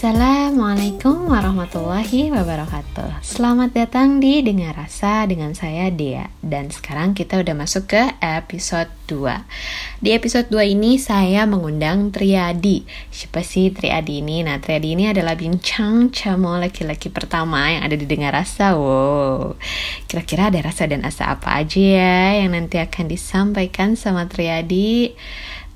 [0.00, 3.20] Assalamualaikum warahmatullahi wabarakatuh.
[3.20, 6.32] Selamat datang di Dengar Rasa dengan saya Dea.
[6.40, 12.88] Dan sekarang kita udah masuk ke episode 2 Di episode 2 ini saya mengundang Triadi.
[13.12, 14.40] Siapa sih Triadi ini?
[14.40, 18.80] Nah Triadi ini adalah bincang camo laki-laki pertama yang ada di Dengar Rasa.
[18.80, 19.60] Wow.
[20.08, 25.12] Kira-kira ada rasa dan asa apa aja ya Yang nanti akan disampaikan sama Triadi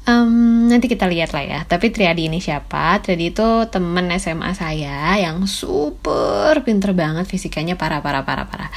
[0.04, 1.60] Um, nanti kita lihat lah ya.
[1.64, 3.00] Tapi Triadi ini siapa?
[3.00, 8.68] Triadi itu temen SMA saya yang super pinter banget fisikanya parah parah parah parah.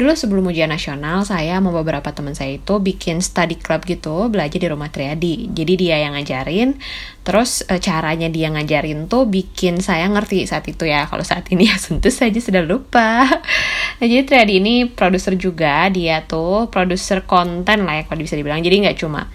[0.00, 4.56] Dulu sebelum ujian nasional saya mau beberapa teman saya itu bikin study club gitu belajar
[4.56, 5.52] di rumah Triadi.
[5.52, 6.80] Jadi dia yang ngajarin.
[7.28, 11.04] Terus e, caranya dia ngajarin tuh bikin saya ngerti saat itu ya.
[11.04, 13.28] Kalau saat ini ya tentu saja sudah lupa.
[14.00, 15.92] Nah, jadi Triadi ini produser juga.
[15.92, 18.64] Dia tuh produser konten lah ya kalau bisa dibilang.
[18.64, 19.28] Jadi nggak cuma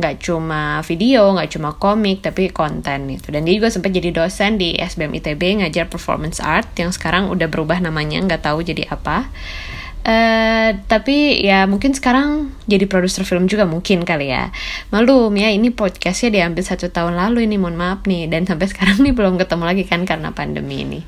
[0.00, 3.30] nggak cuma video, nggak cuma komik, tapi konten gitu.
[3.34, 7.46] Dan dia juga sempat jadi dosen di SBM ITB ngajar performance art yang sekarang udah
[7.46, 9.28] berubah namanya, nggak tahu jadi apa.
[10.00, 14.48] Uh, tapi ya mungkin sekarang jadi produser film juga mungkin kali ya
[14.88, 19.04] Malum ya ini podcastnya diambil satu tahun lalu ini mohon maaf nih Dan sampai sekarang
[19.04, 21.04] nih belum ketemu lagi kan karena pandemi ini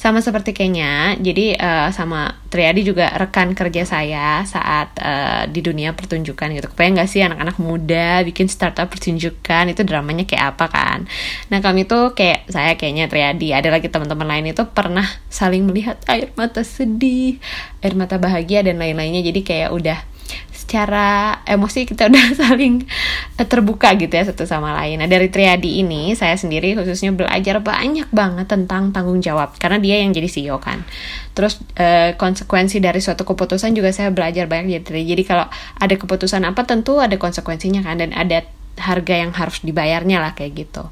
[0.00, 5.92] sama seperti kayaknya jadi uh, sama Triadi juga rekan kerja saya saat uh, di dunia
[5.92, 6.72] pertunjukan gitu.
[6.72, 10.98] Kepengen gak sih anak-anak muda bikin startup pertunjukan itu dramanya kayak apa kan?
[11.52, 16.00] Nah kami tuh kayak saya kayaknya Triadi ada lagi teman-teman lain itu pernah saling melihat
[16.08, 17.36] air mata sedih
[17.84, 19.20] air mata bahagia dan lain-lainnya.
[19.20, 20.00] Jadi kayak udah
[20.70, 22.86] secara emosi kita udah saling
[23.34, 25.02] eh, terbuka gitu ya satu sama lain.
[25.02, 29.98] Nah dari Triadi ini saya sendiri khususnya belajar banyak banget tentang tanggung jawab karena dia
[29.98, 30.86] yang jadi CEO kan.
[31.34, 35.50] Terus eh, konsekuensi dari suatu keputusan juga saya belajar banyak jadi jadi kalau
[35.82, 38.46] ada keputusan apa tentu ada konsekuensinya kan dan ada
[38.78, 40.86] harga yang harus dibayarnya lah kayak gitu.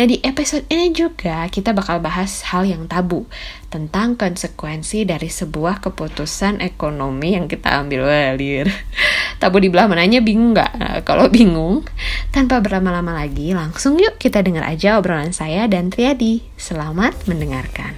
[0.00, 3.28] Nah di episode ini juga kita bakal bahas hal yang tabu
[3.68, 8.66] tentang konsekuensi dari sebuah keputusan ekonomi yang kita ambil walir.
[9.38, 10.72] Tabu di belah mananya bingung nggak?
[10.74, 11.86] Nah, kalau bingung,
[12.34, 16.42] tanpa berlama-lama lagi, langsung yuk kita dengar aja obrolan saya dan Triadi.
[16.58, 17.94] Selamat mendengarkan.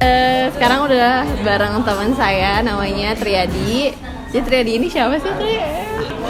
[0.00, 3.92] Uh, sekarang udah bareng teman saya namanya Triadi.
[4.28, 5.56] Jadi Triadi ini siapa sih Tri?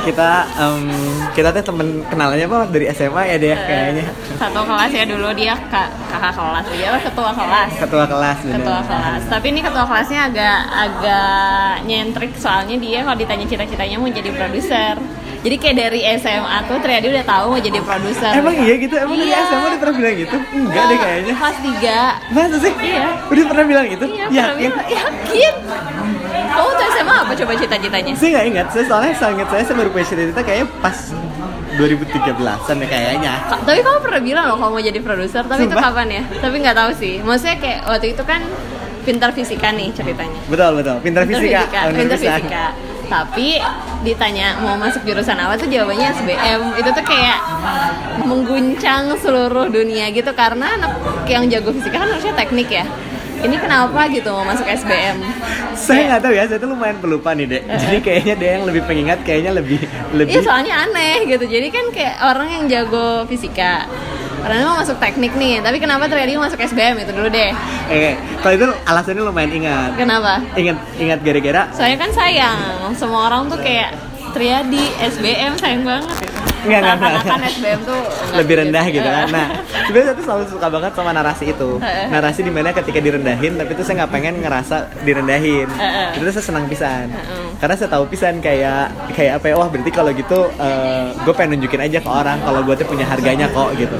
[0.06, 0.86] Kita um,
[1.34, 4.06] kita tuh temen kenalannya apa dari SMA ya dia uh, kayaknya.
[4.38, 7.70] Satu kelas ya dulu dia kak kakak kelas dia ketua kelas.
[7.82, 8.38] Ketua kelas.
[8.46, 8.54] Bener.
[8.62, 9.22] Ketua kelas.
[9.26, 14.94] Tapi ini ketua kelasnya agak agak nyentrik soalnya dia kalau ditanya cita-citanya mau jadi produser.
[15.38, 18.30] Jadi kayak dari SMA tuh Triadi udah tahu mau jadi produser.
[18.30, 18.94] Emang iya gitu?
[18.94, 19.42] Emang iya.
[19.42, 20.36] dari SMA udah pernah bilang gitu?
[20.54, 21.34] Enggak deh kayaknya.
[21.34, 21.58] Kelas
[22.30, 22.34] 3.
[22.34, 22.72] Masa sih?
[22.78, 23.06] Iya.
[23.26, 24.06] Udah pernah bilang gitu?
[24.06, 24.70] Iya, yakin?
[24.70, 25.54] Bilang, yakin.
[26.48, 28.12] Kamu tuh SMA apa coba cita-citanya?
[28.16, 28.66] Saya nggak ingat.
[28.72, 30.96] Saya soalnya saya ingat saya, saya baru punya cita-cita kayaknya pas
[31.78, 33.32] 2013-an ya kayaknya.
[33.62, 35.78] Tapi kamu pernah bilang loh kamu mau jadi produser, tapi Sumpah?
[35.78, 36.22] itu kapan ya?
[36.42, 37.14] Tapi nggak tahu sih.
[37.22, 38.40] Maksudnya kayak waktu itu kan
[39.06, 40.40] pintar fisika nih ceritanya.
[40.50, 41.60] Betul betul, pintar, pintar fisika.
[41.64, 41.80] fisika.
[41.94, 42.64] Pintar fisika
[43.08, 43.56] tapi
[44.04, 47.40] ditanya mau masuk jurusan apa tuh jawabannya SBM itu tuh kayak
[48.22, 50.92] mengguncang seluruh dunia gitu karena anak
[51.24, 52.84] yang jago fisika kan harusnya teknik ya
[53.44, 55.22] ini kenapa gitu mau masuk SBM?
[55.78, 57.62] Saya nggak tahu ya, saya tuh lumayan pelupa nih dek.
[57.66, 59.80] Jadi kayaknya dia yang lebih pengingat, kayaknya lebih
[60.14, 60.32] lebih.
[60.34, 61.44] Iya soalnya aneh gitu.
[61.46, 63.86] Jadi kan kayak orang yang jago fisika,
[64.42, 67.50] karena mau masuk teknik nih, tapi kenapa terjadi masuk SBM itu dulu deh.
[67.90, 69.90] Eh, kalau itu alasannya lumayan ingat.
[69.94, 70.42] Kenapa?
[70.58, 71.62] Ingat ingat gara-gara.
[71.74, 73.94] Saya kan sayang, semua orang tuh kayak
[74.28, 76.28] Triadi, SBM sayang banget.
[76.68, 77.24] Enggak, enggak, enggak.
[77.24, 78.00] Kan SBM tuh
[78.36, 79.26] lebih rendah gitu, kan.
[79.32, 79.46] Nah,
[79.88, 81.70] sebenarnya saya tuh selalu suka banget sama narasi itu.
[82.12, 85.68] narasi di mana ketika direndahin, tapi tuh saya nggak pengen ngerasa direndahin.
[86.14, 87.08] itu saya senang pisan.
[87.58, 91.34] Karena saya tahu pisan kayak kayak apa ya, wah berarti kalau gitu uh, eh, gue
[91.34, 93.96] pengen nunjukin aja ke orang kalau gue tuh punya harganya kok gitu.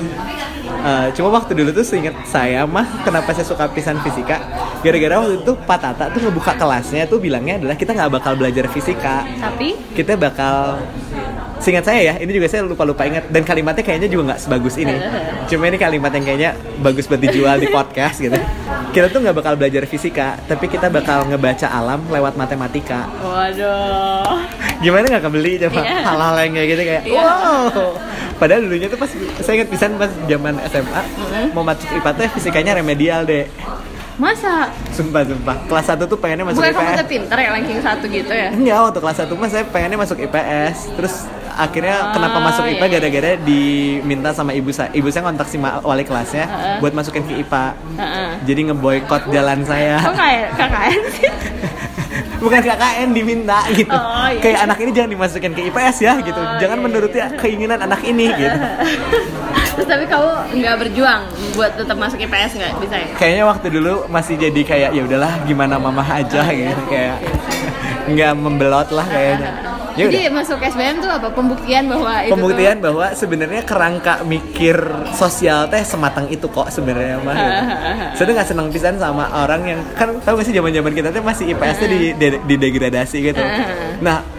[0.79, 4.39] Uh, cuma waktu dulu tuh seinget saya mah kenapa saya suka pisan fisika
[4.79, 8.71] gara-gara waktu itu Pak Tata tuh ngebuka kelasnya tuh bilangnya adalah kita nggak bakal belajar
[8.71, 10.79] fisika tapi kita bakal
[11.59, 14.95] Seingat saya ya, ini juga saya lupa-lupa ingat dan kalimatnya kayaknya juga nggak sebagus ini.
[15.51, 18.39] Cuma ini kalimat yang kayaknya bagus buat dijual di podcast gitu.
[18.95, 23.11] Kita tuh nggak bakal belajar fisika, tapi kita bakal ngebaca alam lewat matematika.
[23.21, 24.47] Waduh.
[24.79, 26.03] Gimana nggak kebeli coba yeah.
[26.07, 27.19] hal-hal yang kayak gitu kayak yeah.
[27.19, 27.99] wow.
[28.39, 29.11] Padahal dulunya tuh pas
[29.43, 31.03] saya ingat pisan pas zaman SMA
[31.51, 33.51] mau masuk IPA tuh fisikanya remedial deh.
[34.19, 34.71] Masa?
[34.91, 35.55] Sumpah, sumpah.
[35.71, 36.79] Kelas 1 tuh pengennya masuk Bukan IPS.
[36.79, 38.49] Bukan kamu udah pinter ya ranking 1 gitu ya?
[38.51, 40.77] Enggak, waktu kelas 1 mah saya pengennya masuk IPS.
[40.99, 41.15] Terus
[41.59, 42.93] akhirnya oh, kenapa masuk IPA iya.
[42.95, 44.95] gara-gara diminta sama ibu saya.
[44.95, 46.77] Ibu saya kontak si wali kelasnya uh -uh.
[46.79, 47.65] buat masukin ke IPA.
[47.99, 48.31] Uh -uh.
[48.47, 49.99] Jadi ngeboykot jalan saya.
[49.99, 51.31] Kok kayak KKN sih?
[52.43, 54.41] bukan KKN diminta gitu Oh, iya.
[54.41, 58.01] kayak anak ini jangan dimasukin ke IPS ya gitu Oh, jangan iya, menuruti keinginan anak
[58.07, 58.59] ini gitu
[59.79, 61.23] Terus tapi kamu nggak berjuang
[61.55, 63.09] buat tetap masuk IPS nggak bisa ya?
[63.19, 67.19] kayaknya waktu dulu masih jadi kayak ya udahlah gimana mama aja gitu kayak
[68.15, 69.51] nggak membelot lah kayaknya
[69.99, 70.15] ya udah.
[70.15, 71.29] Jadi masuk SBM tuh apa?
[71.29, 74.77] Pembuktian bahwa itu pembuktian bahwa sebenarnya kerangka mikir
[75.13, 77.63] sosial teh sematang itu kok sebenarnya mah gitu.
[78.15, 81.09] saya tuh nggak seneng pisan sama orang yang kan tahu gak sih zaman zaman kita
[81.11, 83.43] tuh masih IPS tuh di, di- didegradasi gitu.
[83.99, 84.38] Nah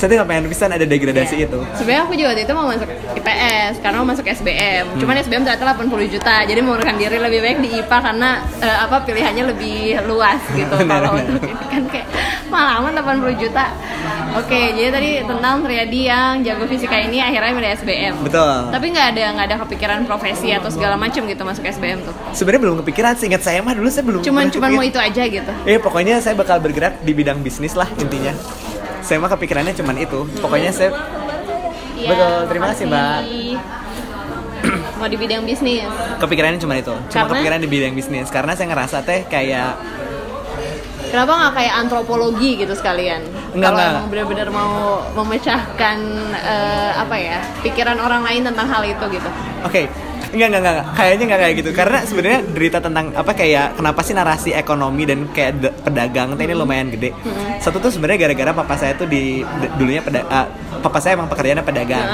[0.00, 1.46] saya tuh nggak pengen pisan ada degradasi Iya.
[1.46, 1.58] itu.
[1.76, 4.84] Sebenarnya aku juga waktu itu mau masuk IPS karena mau masuk SBM.
[4.88, 4.96] Hmm.
[4.96, 6.34] Cuman SBM ternyata 80 juta.
[6.40, 9.76] Jadi mengurangkan diri lebih baik di IPA karena eh, apa pilihannya lebih
[10.08, 10.72] luas gitu.
[10.88, 12.08] Kalau untuk ini kan kayak
[12.48, 13.66] malah aman 80 juta.
[14.32, 18.14] Oke, jadi tadi tentang Triadi yang jago fisika ini akhirnya milih SBM.
[18.22, 22.14] betul Tapi nggak ada nggak ada kepikiran profesi atau segala macam gitu masuk SBM tuh.
[22.32, 25.50] sebenarnya belum kepikiran seingat saya mah dulu saya belum Cuman cuman mau itu aja gitu.
[25.66, 28.32] Eh pokoknya saya bakal bergerak di bidang bisnis lah intinya.
[29.00, 30.20] Saya mah kepikirannya cuman itu.
[30.38, 30.90] Pokoknya saya
[31.94, 33.18] Iya, Betul, terima kasih, Mbak.
[34.98, 35.84] Mau di bidang bisnis.
[36.16, 36.92] kepikirannya cuma itu.
[36.92, 37.28] Cuma Karena?
[37.30, 39.76] kepikiran di bidang bisnis karena saya ngerasa teh kayak
[41.10, 43.18] Kenapa nggak kayak antropologi gitu sekalian?
[43.50, 45.96] Enggak, Kalau emang benar-benar mau memecahkan
[46.38, 49.26] eh, apa ya pikiran orang lain tentang hal itu gitu.
[49.66, 49.90] Oke,
[50.30, 51.70] enggak, enggak, enggak, kayaknya enggak kayak gitu.
[51.74, 56.54] Karena sebenarnya derita tentang apa kayak kenapa sih narasi ekonomi dan kayak de- pedagang ini
[56.54, 57.10] lumayan gede.
[57.58, 60.46] Satu tuh sebenarnya gara-gara papa saya tuh di d- dulunya peda ah,
[60.80, 62.08] papa saya emang pekerjaannya pedagang,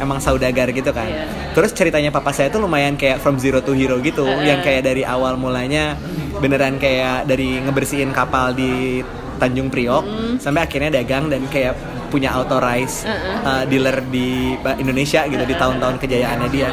[0.00, 1.06] emang saudagar gitu kan.
[1.06, 1.54] Iya.
[1.54, 5.06] Terus ceritanya papa saya tuh lumayan kayak from zero to hero gitu, yang kayak dari
[5.06, 5.94] awal mulanya
[6.38, 9.02] beneran kayak dari ngebersihin kapal di
[9.38, 10.02] Tanjung Priok
[10.42, 11.78] sampai akhirnya dagang dan kayak
[12.08, 13.36] punya authorized Heeh.
[13.44, 16.72] uh, dealer di uh, Indonesia gitu di tahun-tahun kejayaannya dia.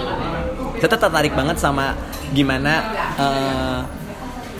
[0.78, 1.96] Saya tuh tertarik banget sama
[2.30, 2.74] gimana
[3.16, 3.80] uh,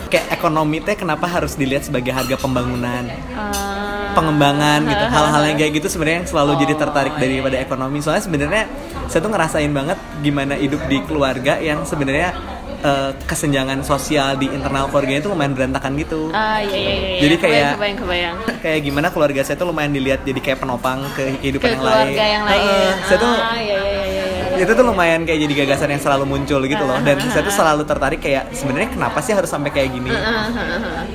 [0.06, 5.04] kayak ekonomi teh kenapa harus dilihat sebagai harga pembangunan, Eh, pengembangan gitu.
[5.14, 7.98] Hal-hal yang kayak gitu sebenarnya yang selalu jadi tertarik daripada ekonomi.
[7.98, 8.64] Soalnya sebenarnya
[9.06, 12.32] saya tuh ngerasain banget gimana hidup di keluarga yang sebenarnya
[12.80, 16.30] uh, kesenjangan sosial di internal keluarganya itu lumayan berantakan gitu.
[16.32, 17.20] ah iya iya iya.
[17.20, 18.36] Jadi Kebayang, kayak- kebayang kebayang.
[18.64, 22.06] kayak gimana keluarga saya tuh lumayan dilihat jadi kayak penopang ke kehidupan Ke yang keluarga
[22.06, 22.14] lain.
[22.30, 22.62] yang lain.
[22.62, 24.15] Heeh, saya tuh ah iya iya iya.
[24.64, 26.98] itu tuh lumayan kayak jadi gagasan yang selalu muncul gitu loh.
[27.04, 30.10] Dan saya tuh selalu tertarik kayak sebenarnya kenapa sih harus sampai kayak gini?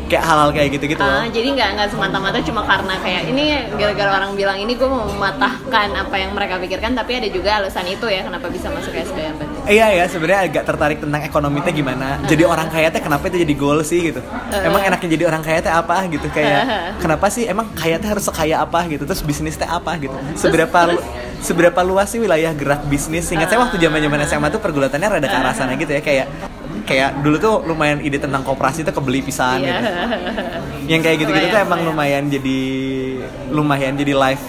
[0.07, 3.43] Kayak hal-hal kayak gitu gitu loh jadi nggak nggak semata-mata cuma karena kayak ini
[3.79, 7.88] gara-gara orang bilang ini gue mau mematahkan apa yang mereka pikirkan tapi ada juga alasan
[7.88, 9.35] itu ya kenapa bisa masuk SBM.
[9.65, 12.17] Iya ya sebenarnya agak tertarik tentang ekonomi teh gimana?
[12.23, 14.21] Jadi orang kaya teh kenapa itu jadi goal sih gitu?
[14.51, 16.27] Emang enaknya jadi orang kaya teh apa gitu?
[16.27, 16.61] Kayak
[16.97, 19.03] kenapa sih emang kaya teh harus sekaya apa gitu?
[19.03, 20.13] Terus bisnis teh apa gitu?
[20.33, 21.03] Seberapa lu-
[21.37, 23.29] seberapa luas sih wilayah gerak bisnis?
[23.29, 26.27] Ingat saya waktu zaman zaman SMA tuh pergulatannya rada ke arah sana gitu ya kayak
[26.81, 29.69] kayak dulu tuh lumayan ide tentang koperasi tuh kebeli pisan Iya.
[29.69, 29.81] gitu.
[30.91, 32.59] Yang kayak gitu-gitu tuh emang lumayan jadi
[33.49, 34.43] lumayan jadi live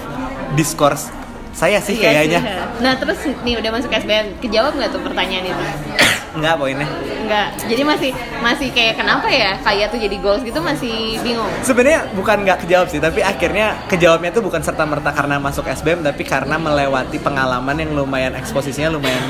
[0.53, 1.09] discourse
[1.53, 2.83] saya sih Iya kayaknya sih.
[2.83, 5.65] Nah terus nih udah masuk SBM, kejawab nggak tuh pertanyaan itu?
[6.33, 6.89] enggak poinnya
[7.23, 7.49] Enggak.
[7.69, 8.11] Jadi masih
[8.41, 11.49] masih kayak kenapa ya kayak tuh jadi goals gitu masih bingung.
[11.61, 16.03] sebenarnya bukan nggak kejawab sih tapi akhirnya kejawabnya tuh bukan serta merta karena masuk SBM
[16.03, 19.23] tapi karena melewati pengalaman yang lumayan eksposisinya lumayan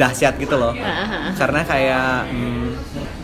[0.00, 0.72] dahsyat gitu loh
[1.36, 2.69] karena kayak hmm,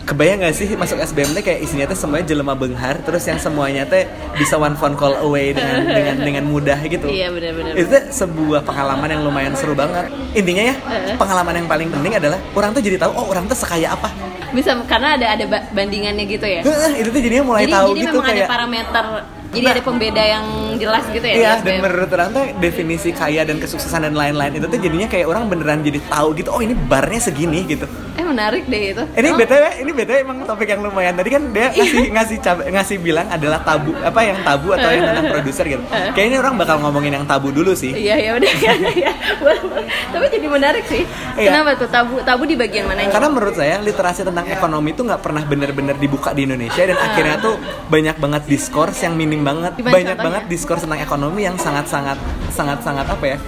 [0.07, 3.83] kebayang gak sih masuk SBM teh kayak isinya teh semuanya jelema benghar terus yang semuanya
[3.83, 4.07] teh
[4.39, 7.75] bisa one phone call away dengan dengan dengan mudah gitu Iya benar-benar.
[7.75, 11.19] itu tuh sebuah pengalaman yang lumayan seru banget intinya ya Heeh.
[11.19, 14.09] pengalaman yang paling penting adalah orang tuh jadi tahu oh orang tuh sekaya apa
[14.47, 16.63] Bisa karena ada ada ba- bandingannya gitu ya.
[16.63, 19.05] Heeh, itu tuh jadinya mulai jadi tahu jadi gitu memang kayak ada parameter.
[19.47, 20.45] Jadi ada pembeda yang
[20.77, 21.35] jelas gitu ya.
[21.35, 25.27] Iya, dan menurut orang tuh definisi kaya dan kesuksesan dan lain-lain itu tuh jadinya kayak
[25.27, 27.87] orang beneran jadi tahu gitu, oh ini barnya segini gitu.
[28.15, 29.03] Eh menarik deh itu.
[29.13, 31.13] Ini Oh, btw, ini btw emang topik yang lumayan.
[31.13, 35.05] Tadi kan dia ngasih ngasih cab- ngasih bilang adalah tabu apa yang tabu atau yang
[35.05, 35.85] tentang produser gitu.
[36.13, 37.93] Kayaknya orang bakal ngomongin yang tabu dulu sih.
[37.93, 38.73] Iya ya udah ya.
[38.99, 39.13] ya.
[40.09, 41.05] Tapi jadi menarik sih.
[41.37, 41.53] Iya.
[41.53, 43.05] Kenapa tuh tabu tabu di bagian mana?
[43.07, 47.37] Karena menurut saya literasi tentang ekonomi itu nggak pernah bener-bener dibuka di Indonesia dan akhirnya
[47.39, 50.27] tuh banyak banget diskurs yang minim banget, Gimana banyak contohnya?
[50.31, 53.39] banget diskurs tentang ekonomi yang sangat-sangat sangat-sangat apa ya?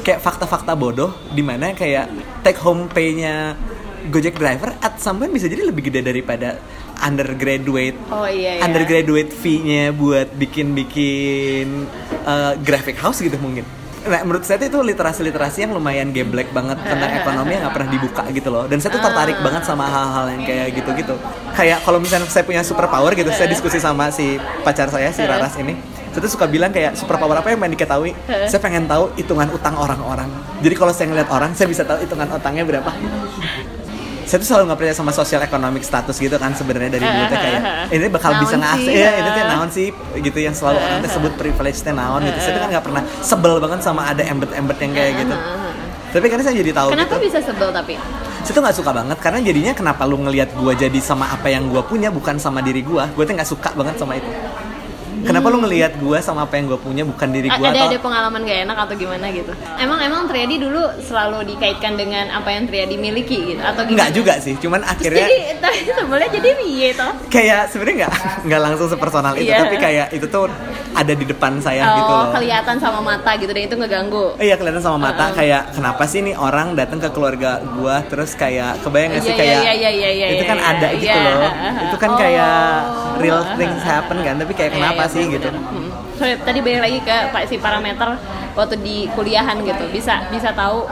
[0.00, 2.06] Kayak fakta-fakta bodoh di mana kayak
[2.40, 3.58] take home pay-nya
[4.06, 6.62] Gojek driver at some point bisa jadi lebih gede daripada
[6.96, 8.62] undergraduate Oh iya ya.
[8.62, 11.90] undergraduate fee-nya buat bikin-bikin
[12.22, 13.66] uh, graphic house gitu mungkin.
[14.06, 18.22] Nah, menurut saya itu literasi-literasi yang lumayan geblek banget tentang ekonomi yang nggak pernah dibuka
[18.30, 18.64] gitu loh.
[18.70, 21.14] Dan saya tuh tertarik banget sama hal-hal yang kayak gitu-gitu.
[21.58, 25.26] Kayak kalau misalnya saya punya super power gitu, saya diskusi sama si pacar saya si
[25.26, 25.74] Raras ini.
[26.14, 28.16] Saya tuh suka bilang kayak super power apa yang pengen diketahui.
[28.48, 30.30] Saya pengen tahu hitungan utang orang-orang.
[30.64, 32.88] Jadi kalau saya ngeliat orang, saya bisa tahu hitungan utangnya berapa.
[34.26, 37.38] Saya tuh selalu nggak percaya sama social economic status gitu kan sebenarnya dari dulu tuh
[37.38, 37.60] kayak
[37.94, 39.86] ini bakal Naon bisa ngakses sih, ya itu tuh naon sih
[40.18, 42.38] gitu yang selalu orang tuh sebut privilege teh naon gitu.
[42.42, 45.36] Saya tuh kan nggak pernah sebel banget sama ada embed-embed yang kayak gitu.
[46.10, 47.24] Tapi karena saya jadi tahu Kenapa gitu.
[47.30, 47.94] bisa sebel tapi?
[48.46, 51.66] saya tuh nggak suka banget karena jadinya kenapa lu ngelihat gua jadi sama apa yang
[51.66, 54.30] gua punya bukan sama diri gua gua tuh nggak suka banget sama itu
[55.26, 57.98] kenapa lu ngelihat gua sama apa yang gua punya bukan diri gua ada atau ada
[57.98, 59.52] pengalaman gak enak atau gimana gitu?
[59.76, 63.98] Emang emang Triadi dulu selalu dikaitkan dengan apa yang Triadi miliki gitu atau gimana?
[63.98, 67.12] nggak juga sih cuman Terus akhirnya jadi tapi sebelnya jadi piye toh?
[67.26, 68.12] kayak sebenarnya nggak
[68.46, 69.58] nggak langsung sepersonal itu Iya.
[69.62, 70.46] tapi kayak itu tuh
[70.92, 74.26] ada di depan saya oh, gitu loh kelihatan sama mata gitu dan itu ngeganggu.
[74.36, 78.80] Iya kelihatan sama mata kayak kenapa sih nih orang datang ke keluarga gua terus kayak
[78.80, 81.00] kebayang gak sih Iya, kayak iya, iya, iya, iya, itu kan iya, ada iya.
[81.00, 81.50] gitu loh
[81.86, 83.16] itu kan kayak Oh.
[83.16, 85.60] real things happen kan tapi kayak kenapa sih bener, gitu bener.
[85.70, 86.05] Hmm.
[86.16, 88.16] Sorry, tadi balik lagi ke pak si parameter
[88.56, 90.88] waktu di kuliahan gitu bisa bisa tahu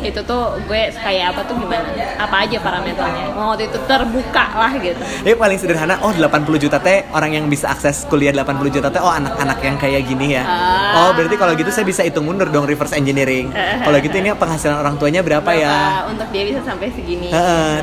[0.00, 1.84] itu tuh gue kayak apa tuh gimana
[2.16, 7.04] apa aja parameternya waktu itu terbuka lah gitu Ini paling sederhana, oh 80 juta teh
[7.12, 10.44] orang yang bisa akses kuliah 80 juta teh oh anak-anak yang kayak gini ya.
[10.44, 11.08] Ah.
[11.08, 13.48] Oh berarti kalau gitu saya bisa hitung mundur dong reverse engineering.
[13.54, 16.04] Kalau gitu ini penghasilan orang tuanya berapa, ya?
[16.08, 17.28] Untuk dia bisa sampai segini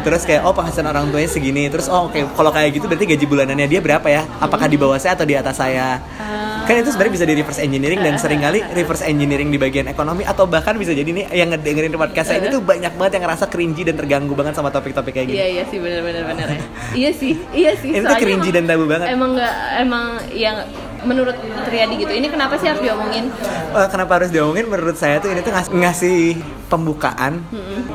[0.02, 3.26] terus kayak oh penghasilan orang tuanya segini terus oh oke kalau kayak gitu berarti gaji
[3.30, 6.41] bulanannya dia berapa ya apakah di bawah saya atau di atas saya Ah.
[6.62, 10.24] Kan itu sebenarnya bisa di reverse engineering dan sering kali reverse engineering di bagian ekonomi
[10.24, 13.46] atau bahkan bisa jadi nih yang ngedengerin podcast saya ini tuh banyak banget yang ngerasa
[13.46, 16.62] cringy dan terganggu banget sama topik-topik kayak gini Iya iya sih benar benar ya.
[16.94, 17.90] iya sih iya sih.
[17.92, 19.08] Ini tuh cringy emang- dan tabu banget.
[19.10, 20.58] Emang nggak emang yang
[21.02, 22.14] menurut Triadi gitu.
[22.14, 23.26] Ini kenapa sih harus diomongin?
[23.72, 26.38] Eh, kenapa harus diomongin menurut saya tuh ini tuh ngas- ngasih
[26.68, 27.42] pembukaan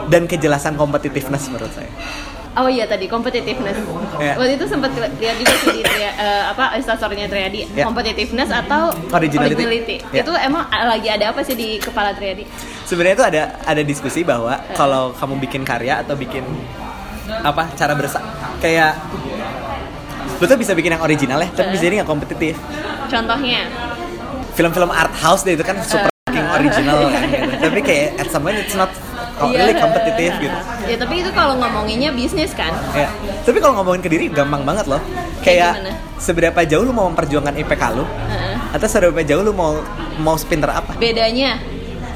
[0.07, 1.89] dan kejelasan competitiveness menurut saya
[2.57, 3.77] Oh iya tadi competitiveness.
[4.17, 4.33] Iya.
[4.35, 7.85] Waktu itu sempat lihat juga sih di eh, apa instastorynya Triadi Iya.
[7.85, 10.01] competitiveness atau Originality.
[10.09, 10.25] Iya.
[10.25, 12.49] Itu emang lagi ada apa sih di kepala Triadi?
[12.87, 16.47] sebenarnya tuh ada ada diskusi bahwa kalau kamu bikin karya atau bikin
[17.43, 18.23] apa cara bersa
[18.57, 18.95] kayak
[20.39, 22.55] lu tuh bisa bikin yang original ya tapi bisa jadi nggak kompetitif
[23.07, 23.67] Contohnya?
[24.55, 27.55] film-film art house deh itu kan super fucking original kan gitu.
[27.67, 28.95] tapi kayak at some point it's not
[29.37, 29.59] oh, Iya.
[29.59, 32.71] really kompetitif gitu Ya tapi itu kalau ngomonginnya bisnis kan.
[32.93, 33.09] ya
[33.43, 35.03] tapi kalau ngomongin ke diri gampang banget loh
[35.41, 35.93] kayak gimana?
[36.17, 38.55] seberapa jauh lu mau memperjuangkan IPK lu Heeh.
[38.73, 39.79] atau seberapa jauh lu mau
[40.17, 41.59] mau pinter apa Bedanya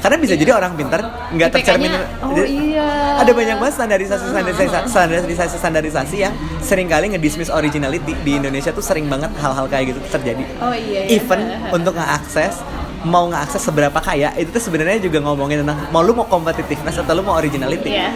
[0.01, 0.97] karena bisa jadi orang pinter
[1.29, 1.93] nggak tercermin
[2.25, 3.21] oh Jadi, iya.
[3.21, 8.81] ada banyak banget standarisasi standarisasi standarisasi standarisasi yang sering kali ngedismiss originality di Indonesia tuh
[8.81, 11.05] sering banget hal-hal kayak gitu terjadi Oh iya.
[11.05, 11.21] iya.
[11.21, 12.65] even untuk ngeakses
[13.03, 17.13] mau ngeakses seberapa kaya itu tuh sebenarnya juga ngomongin tentang mau lu mau competitiveness atau
[17.13, 17.89] lu mau originality.
[17.89, 18.09] Iya.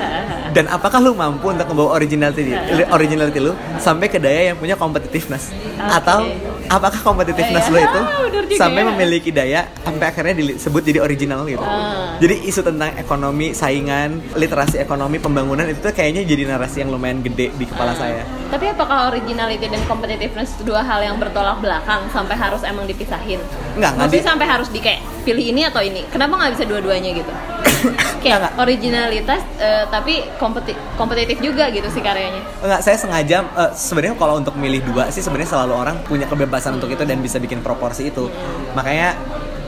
[0.52, 2.54] dan apakah lu mampu untuk membawa originality
[2.88, 5.50] originality lu sampai ke daya yang punya competitiveness?
[5.76, 6.30] Atau
[6.68, 8.58] apakah competitiveness Eh, lu itu bener juga.
[8.58, 8.86] sampai ya.
[8.88, 11.62] memiliki daya sampai akhirnya disebut jadi original gitu?
[11.62, 12.16] Ah.
[12.16, 17.20] jadi isu tentang ekonomi saingan literasi ekonomi pembangunan itu tuh kayaknya jadi narasi yang lumayan
[17.20, 22.06] gede di kepala saya Tapi apakah originality dan competitiveness itu dua hal yang bertolak belakang
[22.14, 23.42] sampai harus emang dipisahin?
[23.76, 26.06] Enggak, enggak Maksudnya di- sampai harus di kayak pilih ini atau ini?
[26.08, 27.34] Kenapa nggak bisa dua-duanya gitu?
[28.24, 28.54] kayak enggak.
[28.62, 32.42] originalitas eh, tapi kompeti- kompetitif juga gitu sih karyanya.
[32.62, 36.78] Enggak, saya sengaja eh, sebenarnya kalau untuk milih dua sih sebenarnya selalu orang punya kebebasan
[36.78, 38.30] untuk itu dan bisa bikin proporsi itu.
[38.78, 39.18] Makanya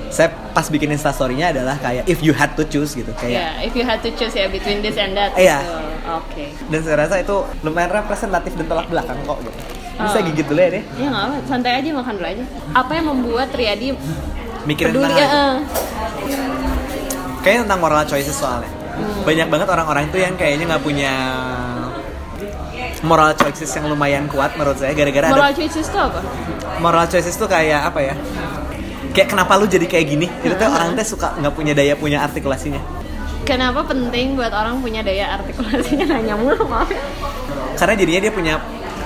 [0.08, 3.74] saya pas bikin instastorynya adalah kayak if you had to choose gitu Ya, kayak if
[3.74, 5.32] you had to choose ya between this and that.
[5.34, 5.60] Iya.
[5.60, 5.78] gitu.
[6.08, 6.46] Oke.
[6.66, 9.60] dan saya rasa itu lumayan representatif dan tolak belakang kok gitu.
[9.98, 10.24] Bisa Oh.
[10.24, 10.84] gigit dulu ya deh.
[10.96, 12.44] Ya nggak apa, santai aja makan dulu aja.
[12.72, 13.88] Apa yang membuat Triadi
[14.64, 15.04] Mikirin peduli?
[15.06, 15.56] tentang Ya, eh.
[17.40, 18.70] kayaknya tentang moral choices soalnya.
[18.70, 19.24] Hmm.
[19.24, 21.12] Banyak banget orang-orang itu yang kayaknya nggak punya
[23.00, 26.20] moral choices yang lumayan kuat menurut saya gara-gara ada Moral choices itu apa?
[26.78, 28.16] moral choices tuh kayak apa ya
[29.18, 30.30] kayak kenapa lu jadi kayak gini?
[30.40, 32.78] Itu tuh orang tuh suka nggak punya daya punya artikulasinya.
[33.42, 36.06] Kenapa penting buat orang punya daya artikulasinya?
[36.14, 36.86] Nanya mulu maaf.
[37.74, 38.54] Karena jadinya dia punya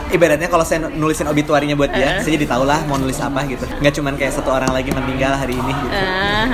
[0.10, 2.20] ibaratnya kalau saya nulisin obituarinya buat dia Eh.
[2.20, 3.64] saya jadi tau lah mau nulis apa gitu.
[3.80, 5.96] Nggak cuman kayak satu orang lagi meninggal hari ini gitu.
[5.96, 6.48] Ah,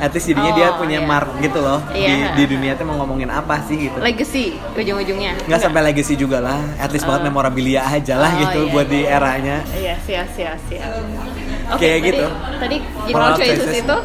[0.00, 1.06] at least jadinya dia Oh, punya iya.
[1.06, 1.78] mark gitu loh.
[1.94, 2.34] Iya.
[2.34, 4.00] di, di dunia tuh mau ngomongin apa sih gitu.
[4.00, 5.46] Legacy ujung-ujungnya.
[5.46, 6.58] nggak sampai legacy juga lah.
[6.80, 9.14] At least banget memorabilia aja lah Oh, gitu iya, buat di iya.
[9.14, 9.56] eranya.
[9.70, 10.90] Iya, siap, siap, siap.
[11.72, 12.26] Oke, Kayak tadi, gitu.
[12.58, 12.76] Tadi
[13.10, 13.96] moral choices itu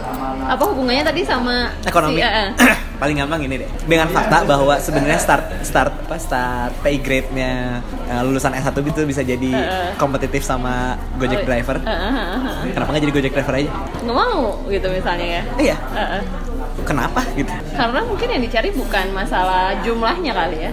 [0.48, 2.50] apa hubungannya tadi sama ekonomi si- eh, eh.
[2.98, 7.78] paling gampang ini deh dengan fakta bahwa sebenarnya start start apa start pay grade nya
[8.24, 9.52] lulusan S1 itu bisa jadi
[9.96, 12.74] kompetitif sama Gojek Oh, driver eh, eh, eh, eh.
[12.74, 13.72] kenapa nggak jadi Gojek driver aja
[14.02, 15.42] Nggak mau gitu misalnya ya.
[15.62, 16.22] iya Eh, eh.
[16.82, 20.72] kenapa gitu Karena mungkin yang dicari bukan masalah jumlahnya kali ya.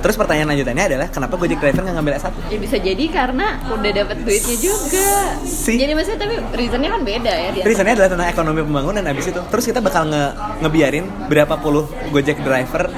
[0.00, 3.90] Terus pertanyaan lanjutannya adalah kenapa Gojek driver nggak ngambil S1 Ya bisa jadi karena udah
[3.92, 5.10] dapat duitnya juga.
[5.42, 5.74] Si.
[5.76, 7.50] Jadi maksudnya tapi reasonnya kan beda ya.
[7.64, 10.24] Reasonnya adalah tentang ekonomi pembangunan abis itu terus kita bakal nge
[10.62, 12.88] ngebiarin berapa puluh Gojek driver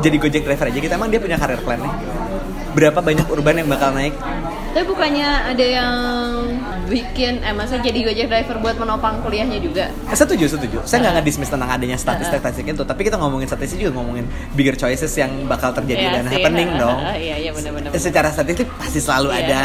[0.00, 1.94] jadi Gojek driver aja gitu emang dia punya karir plan nih
[2.70, 4.14] berapa banyak urban yang bakal naik
[4.70, 5.94] tapi bukannya ada yang
[6.86, 9.90] bikin, eh masa jadi Gojek driver buat menopang kuliahnya juga?
[10.10, 10.82] Eh, setuju, setuju.
[10.82, 15.10] Saya nggak nge-dismiss tentang adanya statistik-statistik itu, tapi kita ngomongin statistik juga ngomongin bigger choices
[15.14, 16.98] yang bakal terjadi Iya dan sih, happening ha, ha, dong.
[17.26, 17.90] Iya, iya benar-benar.
[17.94, 19.38] Secara statistik pasti selalu Iya.
[19.44, 19.60] ada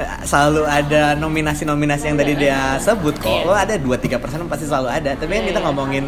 [0.00, 3.28] eh, selalu ada nominasi-nominasi yang tadi dia sebut kok.
[3.28, 3.48] Iya.
[3.48, 5.10] Oh, ada 2 3% pasti selalu ada.
[5.16, 5.66] Tapi kan Iya, kita iya.
[5.68, 6.04] ngomongin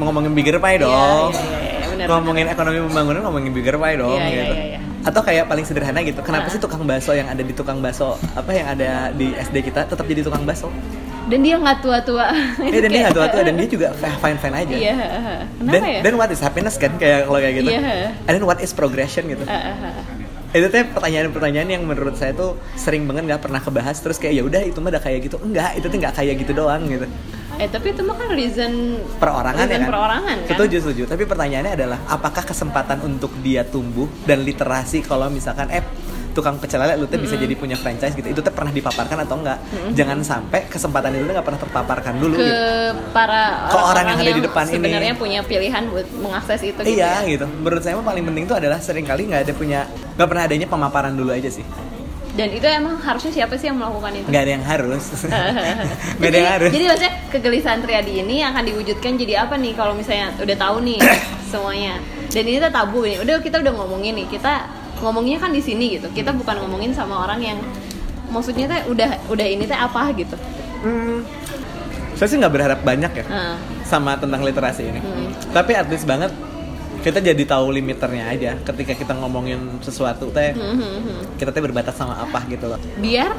[0.00, 1.28] ngomongin bigger pie Iya, dong.
[1.32, 4.54] iya, iya, iya, benar, ngomongin ekonomi pembangunan ngomongin bigger pie dong Iya, iya, gitu.
[4.56, 4.80] iya, iya.
[5.00, 6.20] Atau kayak paling sederhana gitu.
[6.20, 6.52] Kenapa Ah.
[6.52, 10.04] sih tukang bakso yang ada di tukang bakso apa yang ada di SD kita tetap
[10.04, 10.68] jadi tukang bakso?
[11.30, 12.26] Dan dia nggak tua-tua.
[12.58, 14.74] Eh, dan dia nggak tua-tua dan dia juga fine fine aja.
[14.74, 14.94] Iya,
[15.56, 16.00] kenapa dan, ya?
[16.02, 17.70] dan what is happiness kan kayak kalau kayak gitu.
[17.70, 18.12] Iya.
[18.26, 19.44] And then what is progression gitu.
[19.46, 19.94] Ah.
[20.50, 24.42] Itu tuh pertanyaan-pertanyaan yang menurut saya tuh sering banget nggak pernah kebahas terus kayak ya
[24.42, 25.38] udah itu mah udah kayak gitu.
[25.38, 27.06] Enggak, itu tuh nggak kayak gitu doang gitu.
[27.60, 28.72] Eh tapi itu mah kan reason
[29.16, 29.88] Perorangan ya reason kan.
[29.88, 30.50] perorangan kan.
[30.50, 31.02] Setuju, setuju.
[31.06, 35.84] Tapi pertanyaannya adalah apakah kesempatan untuk dia tumbuh dan literasi kalau misalkan eh
[36.30, 38.24] tukang pecel lele lu tuh bisa jadi punya franchise gitu.
[38.24, 39.58] Itu tuh pernah dipaparkan atau enggak?
[39.92, 42.56] Jangan sampai kesempatan itu tuh nggak pernah terpaparkan dulu ke gitu.
[43.12, 44.74] para Ke orang yang ada di depan ini.
[44.80, 47.28] sebenarnya punya pilihan buat mengakses itu gitu Iya ya.
[47.28, 47.44] gitu.
[47.50, 49.80] Menurut saya paling penting tuh adalah sering kali nggak ada punya
[50.16, 51.66] nggak pernah adanya pemaparan dulu aja sih.
[52.30, 54.28] Dan itu emang harusnya siapa sih yang melakukan itu?
[54.30, 55.04] Nggak ada yang harus.
[56.18, 56.70] Nggak ada yang harus.
[56.70, 60.98] jadi maksudnya kegelisahan Triadi ini akan diwujudkan jadi apa nih kalau misalnya udah tahu nih
[61.50, 61.94] semuanya.
[62.30, 63.18] Dan ini tuh tabu nih.
[63.22, 64.26] Udah kita udah ngomongin nih.
[64.30, 64.52] Kita
[65.02, 66.06] ngomongnya kan di sini gitu.
[66.14, 67.58] Kita bukan ngomongin sama orang yang
[68.30, 70.38] maksudnya teh udah udah ini teh apa gitu.
[70.80, 71.26] Hmm,
[72.16, 73.56] saya sih nggak berharap banyak ya Heeh.
[73.84, 75.00] sama tentang literasi ini.
[75.02, 75.28] Hmm.
[75.50, 76.30] Tapi at least banget
[77.00, 81.20] kita jadi tahu limiternya aja ketika kita ngomongin sesuatu teh Hmm, hmm, hmm.
[81.36, 82.78] kita teh berbatas sama apa gitu loh.
[82.96, 83.32] Biar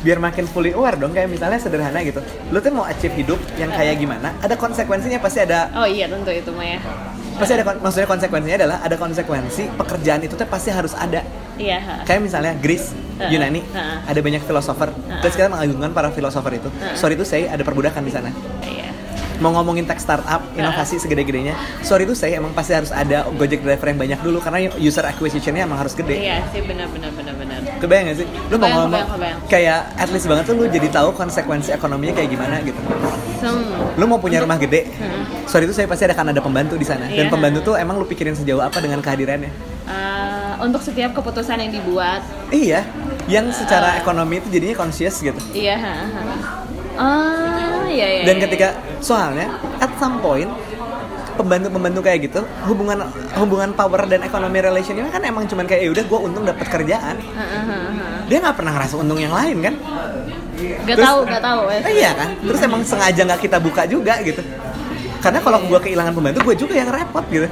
[0.00, 2.24] Biar makin fully aware dong kayak misalnya sederhana gitu.
[2.48, 4.32] Lu tuh mau achieve hidup yang kayak gimana?
[4.40, 6.80] Ada konsekuensinya pasti ada oh iya tentu itu mah ya.
[7.36, 11.20] pasti ada maksudnya konsekuensinya adalah ada konsekuensi pekerjaan itu tuh pasti harus ada.
[11.60, 11.78] Iya.
[11.78, 11.94] ha.
[12.08, 13.96] Kayak misalnya Greece, Heeh, Yunani, heeh.
[14.08, 14.88] ada banyak filosofer.
[15.20, 16.68] Terus kita mengagungkan para filosofer itu.
[16.72, 16.96] Heeh.
[16.96, 18.32] Sorry itu saya ada perbudakan di sana.
[18.64, 18.89] Iya.
[19.40, 21.56] Mau ngomongin tech startup, inovasi segede-gedenya.
[21.80, 25.64] Sorry itu saya emang pasti harus ada Gojek driver yang banyak dulu karena user acquisitionnya
[25.64, 26.20] emang harus gede.
[26.20, 27.58] Iya sih benar benar benar benar.
[27.80, 28.26] Kebayang gak sih?
[28.52, 29.38] Lu mau ngomong kebayang, kebayang.
[29.48, 32.80] kayak at least banget tuh lu jadi tahu konsekuensi ekonominya kayak gimana gitu.
[33.96, 35.24] Lu mau punya rumah gede, Hmm.
[35.48, 37.08] sorry itu saya pasti ada akan ada pembantu di sana.
[37.08, 37.32] Dan Iya.
[37.32, 39.48] pembantu tuh emang lu pikirin sejauh apa dengan kehadirannya.
[39.90, 42.20] Eh, untuk setiap keputusan yang dibuat
[42.52, 42.84] Iya,
[43.26, 45.40] yang secara ekonomi itu jadinya conscious gitu.
[45.50, 46.22] iya ha, ha.
[47.00, 48.42] Ah iya iya Dan iya.
[48.44, 48.68] ketika
[49.00, 49.48] soalnya
[49.80, 50.52] at some point
[51.32, 53.00] pembantu-pembantu kayak gitu hubungan
[53.34, 57.16] hubungan power dan ekonomi relationnya kan emang cuman kayak ya udah gue untung dapat kerjaan
[58.28, 59.74] dia nggak pernah ngerasa untung yang lain kan
[60.60, 61.60] Gak Terus- tahu, gak tahu.
[61.72, 61.80] eh.
[61.80, 64.44] Eh, iya kan terus emang sengaja nggak kita buka juga gitu
[65.18, 67.48] karena kalau gue kehilangan pembantu gue juga yang repot gitu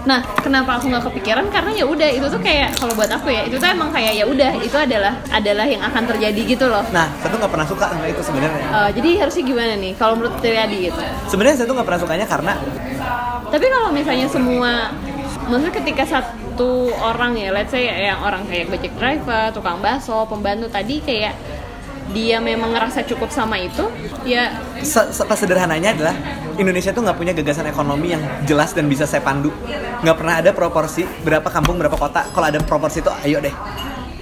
[0.00, 1.44] Nah, kenapa aku nggak kepikiran?
[1.52, 4.24] Karena ya udah itu tuh kayak kalau buat aku ya itu tuh emang kayak ya
[4.24, 6.80] udah itu adalah adalah yang akan terjadi gitu loh.
[6.88, 10.14] nah saya tuh nggak pernah suka sama itu sebenarnya Eh, jadi harusnya gimana nih kalau
[10.16, 11.00] menurut Triadi gitu?
[11.26, 12.52] sebenarnya saya tuh nggak pernah sukanya karena
[13.50, 14.72] Tapi kalau misalnya semua
[15.44, 20.70] maksudnya ketika satu orang ya, let's say yang orang kayak gojek driver, tukang bakso, pembantu
[20.70, 21.34] tadi kayak
[22.10, 23.86] dia memang ngerasa cukup sama itu,
[24.22, 26.14] ya se- se- sederhananya adalah
[26.54, 29.48] Indonesia tuh nggak punya gagasan ekonomi yang jelas dan bisa saya pandu.
[30.00, 32.26] Nggak pernah ada proporsi berapa kampung berapa kota.
[32.28, 33.52] Kalau ada proporsi itu ayo deh.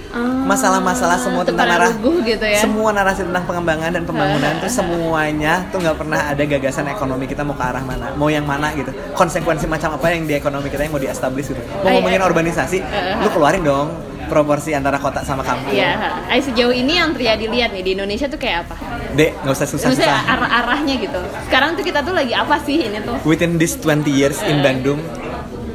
[0.09, 2.57] Ah, masalah-masalah semua itu tentang narasi gitu ya.
[2.57, 7.45] semua narasi tentang pengembangan dan pembangunan tuh semuanya tuh nggak pernah ada gagasan ekonomi kita
[7.45, 8.89] mau ke arah mana mau yang mana gitu.
[9.13, 11.61] Konsekuensi macam apa yang di ekonomi kita yang mau diestablish gitu.
[11.85, 13.93] Mau ngomongin urbanisasi Eh, lu keluarin dong
[14.29, 15.73] proporsi antara kota sama kampung.
[15.73, 18.75] Iya, Ay, sejauh ini yang Triadi lihat nih di Indonesia tuh kayak apa?
[19.09, 21.19] dek nggak usah Maksudnya susah-susah arah-arahnya gitu.
[21.43, 23.17] Sekarang tuh kita tuh lagi apa sih ini tuh?
[23.25, 24.61] within this 20 years in Eh.
[24.61, 25.01] Bandung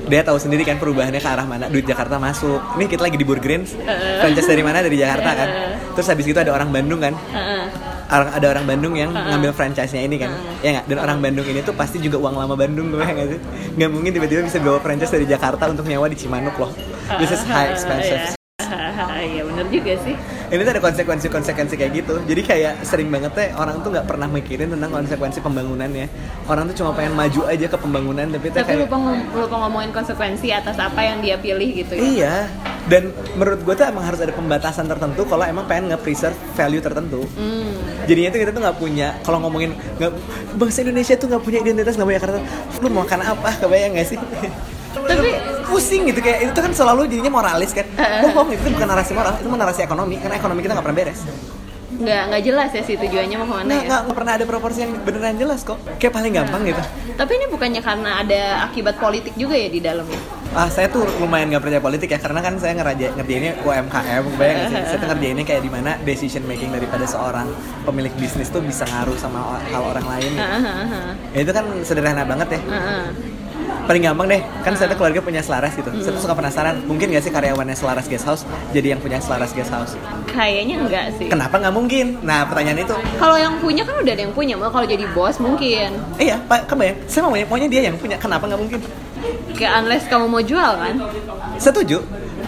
[0.05, 1.67] dia tahu sendiri kan perubahannya ke arah mana.
[1.67, 2.61] Duit Jakarta masuk.
[2.77, 4.21] Ini kita lagi di Burgrins Eh.
[4.21, 4.79] franchise dari mana?
[4.79, 5.49] Dari Jakarta kan?
[5.49, 5.75] Eh.
[5.95, 7.15] terus habis itu ada orang Bandung kan?
[7.29, 7.65] Heeh.
[8.05, 10.31] orang ada orang Bandung yang ngambil franchise-nya ini kan?
[10.61, 10.87] Ya nggak?
[10.87, 13.41] Dan orang Bandung ini tuh pasti juga uang lama Bandung gue nggak sih?
[13.75, 16.71] Nggak mungkin tiba-tiba bisa bawa franchise dari Jakarta untuk nyawa di Cimanuk loh.
[17.17, 18.21] This is high expensive.
[18.31, 18.44] Iya
[19.75, 20.15] juga sih.
[20.47, 24.27] ini tuh ada konsekuensi-konsekuensi kayak gitu jadi kayak sering banget teh orang tuh nggak pernah
[24.27, 26.07] mikirin tentang konsekuensi pembangunannya
[26.47, 29.57] orang tuh cuma pengen maju aja ke pembangunan tapi teh Tapi kayak lupa, ngom- lupa
[29.59, 32.03] ngomongin konsekuensi atas apa yang dia pilih gitu ya.
[32.05, 32.35] Iya,
[32.87, 37.25] dan menurut gue tuh emang harus ada pembatasan tertentu kalau emang pengen nge-preserve value tertentu.
[37.35, 37.73] Hmm.
[38.05, 40.13] Jadinya tuh kita tuh nggak punya, kalau ngomongin nggak
[40.55, 42.43] bangsa Indonesia tuh nggak punya identitas nggak punya karakter.
[42.79, 43.51] Lu mau makan apa?
[43.59, 44.19] Kebayang nggak sih?
[44.97, 47.87] Tapi- pusing gitu kayak itu tuh kan selalu jadinya moralis kan.
[48.25, 51.21] Bohong itu bukan narasi moral, itu narasi ekonomi karena ekonomi kita nggak pernah beres.
[51.95, 54.45] nggak nggak jelas ya sih tujuannya mau ke mana Nah, ya nggak nggak pernah ada
[54.45, 55.79] proporsi yang beneran jelas kok.
[55.95, 56.83] Kayak paling gampang gitu.
[57.15, 60.19] tapi ini bukannya karena ada akibat politik juga ya di dalamnya
[60.51, 64.57] Ah, saya tuh lumayan gak percaya politik ya karena kan saya ngeraja ngerjainnya UMKM, bayang
[64.57, 64.83] nggak sih?
[64.87, 67.51] Saya tuh ngerjainnya kayak di mana decision making daripada seorang
[67.83, 70.31] pemilik bisnis tuh bisa ngaruh sama hal orang lain.
[70.31, 70.47] gitu.
[71.31, 72.61] Ya itu kan sederhana banget ya.
[73.85, 75.93] Paling gampang deh, kan saya keluarga punya selaras gitu.
[76.01, 78.43] Saya tuh suka penasaran, mungkin gak sih karyawannya selaras guest house
[78.73, 79.95] jadi yang punya selaras guest house?
[80.35, 82.19] kayaknya enggak sih Kenapa nggak mungkin?
[82.27, 85.39] Nah pertanyaan itu, kalau yang punya kan udah ada yang punya mau kalau jadi bos
[85.39, 86.99] mungkin iya Pak, kebayang.
[87.07, 88.81] Saya mau maunya dia yang punya, kenapa nggak mungkin?
[89.55, 90.99] kayak unless kamu mau jual kan
[91.57, 92.03] Setuju.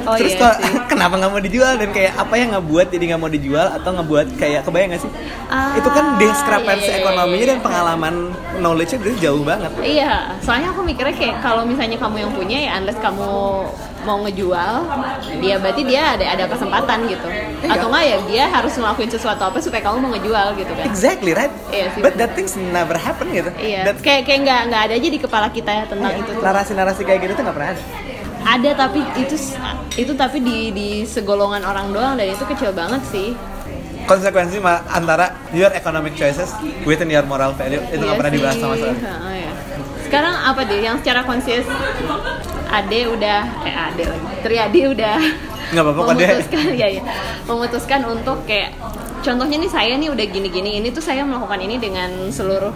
[0.10, 0.70] Oh, Terus iya sih.
[0.92, 4.26] kenapa nggak mau dijual dan kayak apa yang ngebuat jadi nggak mau dijual atau ngebuat
[4.38, 5.10] kayak kebayang nggak sih?
[5.50, 8.14] Ah, itu kan diskrepansi iya, iya, ekonominya iya, dan pengalaman
[8.62, 9.70] knowledge-nya itu jauh banget.
[9.82, 13.30] Iya, soalnya aku mikirnya kayak kalau misalnya kamu yang punya ya unless kamu
[14.06, 14.74] mau ngejual,
[15.42, 17.26] dia berarti dia ada ada kesempatan gitu.
[17.66, 17.74] Iya.
[17.74, 20.86] Atau enggak ya dia harus ngelakuin sesuatu apa supaya kamu mau ngejual gitu kan.
[20.86, 21.50] Exactly right.
[21.74, 22.30] Iya sih, But bener.
[22.30, 23.50] that things never happen gitu.
[23.58, 26.30] Iya, That- kayak kayak nggak nggak ada aja di kepala kita ya tentang iya, itu.
[26.30, 26.42] tuh.
[26.46, 27.82] narasi-narasi kayak gitu tuh nggak pernah ada.
[28.46, 29.34] Ada tapi itu
[29.98, 33.34] itu tapi di di segolongan orang doang dan itu kecil banget sih.
[34.06, 36.54] Konsekuensi ma- antara your economic choices
[36.86, 38.98] within your moral value itu nggak Iya pernah dibahas sama sekali.
[39.02, 39.52] Heeh, ya.
[40.06, 41.66] Sekarang apa deh yang secara konsius
[42.70, 44.26] Ade udah eh Ade lagi.
[44.46, 45.18] Triadi udah
[45.74, 47.02] Nggak apa-apa memutuskan ya ya.
[47.50, 48.78] Memutuskan untuk kayak
[49.26, 52.70] contohnya nih saya nih udah gini-gini ini tuh saya melakukan ini dengan seluruh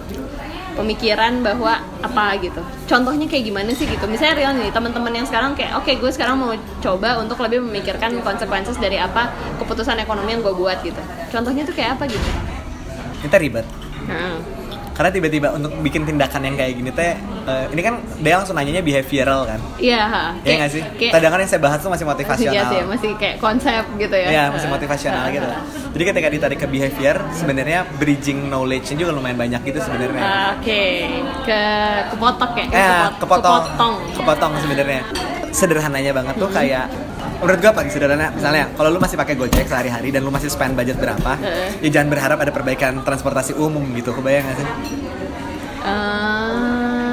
[0.79, 2.63] pemikiran bahwa apa gitu.
[2.87, 4.05] Contohnya kayak gimana sih gitu.
[4.07, 6.53] Misalnya real nih teman-teman yang sekarang kayak oke gue sekarang mau
[6.83, 11.01] coba untuk lebih memikirkan konsekuensi dari apa keputusan ekonomi yang gue buat gitu.
[11.31, 12.29] Contohnya tuh kayak apa gitu.
[13.25, 13.67] Kita ribet.
[14.91, 18.85] Karena tiba-tiba untuk bikin tindakan yang kayak gini teh, eh, ini kan dia langsung nanyanya
[18.85, 19.61] behavioral kan.
[19.81, 20.25] Iya, ha.
[20.45, 20.83] Iya nggak sih?
[21.09, 22.53] Kadang kan yang saya bahas tuh masih motivasional.
[22.53, 24.29] Iya sih, masih kayak konsep gitu ya.
[24.29, 25.49] Iya, masih motivasional gitu.
[25.91, 30.23] Jadi ketika ditarik ke behavior, sebenarnya bridging knowledge-nya juga lumayan banyak gitu sebenarnya.
[30.55, 30.83] Oke,
[31.43, 31.61] ke
[32.13, 32.65] kepotok ya?
[32.69, 33.95] eh, kepotong, Kepotong.
[34.15, 35.03] kepotong sebenarnya.
[35.51, 36.87] Sederhananya banget tuh kayak
[37.41, 40.77] menurut gue paling sederhana misalnya kalau lu masih pakai Gojek sehari-hari dan lu masih spend
[40.77, 41.41] budget berapa
[41.81, 44.69] ya jangan berharap ada perbaikan transportasi umum gitu kebayang gak sih?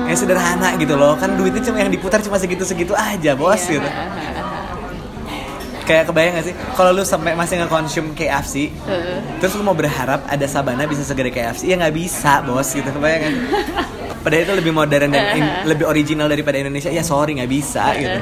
[0.03, 3.89] Kayak sederhana gitu loh kan duitnya cuma yang diputar cuma segitu-segitu aja bos iya, gitu.
[5.87, 6.55] Kayak kebayang gak sih?
[6.75, 9.19] Kalau lu sampai masih nge-consume KFC Heeh.
[9.39, 13.21] terus lu mau berharap ada sabana bisa segede KFC ya nggak bisa bos gitu kebayang
[13.23, 13.33] kan
[14.19, 18.19] padahal itu lebih modern dan in- lebih original daripada Indonesia ya sorry nggak bisa gitu.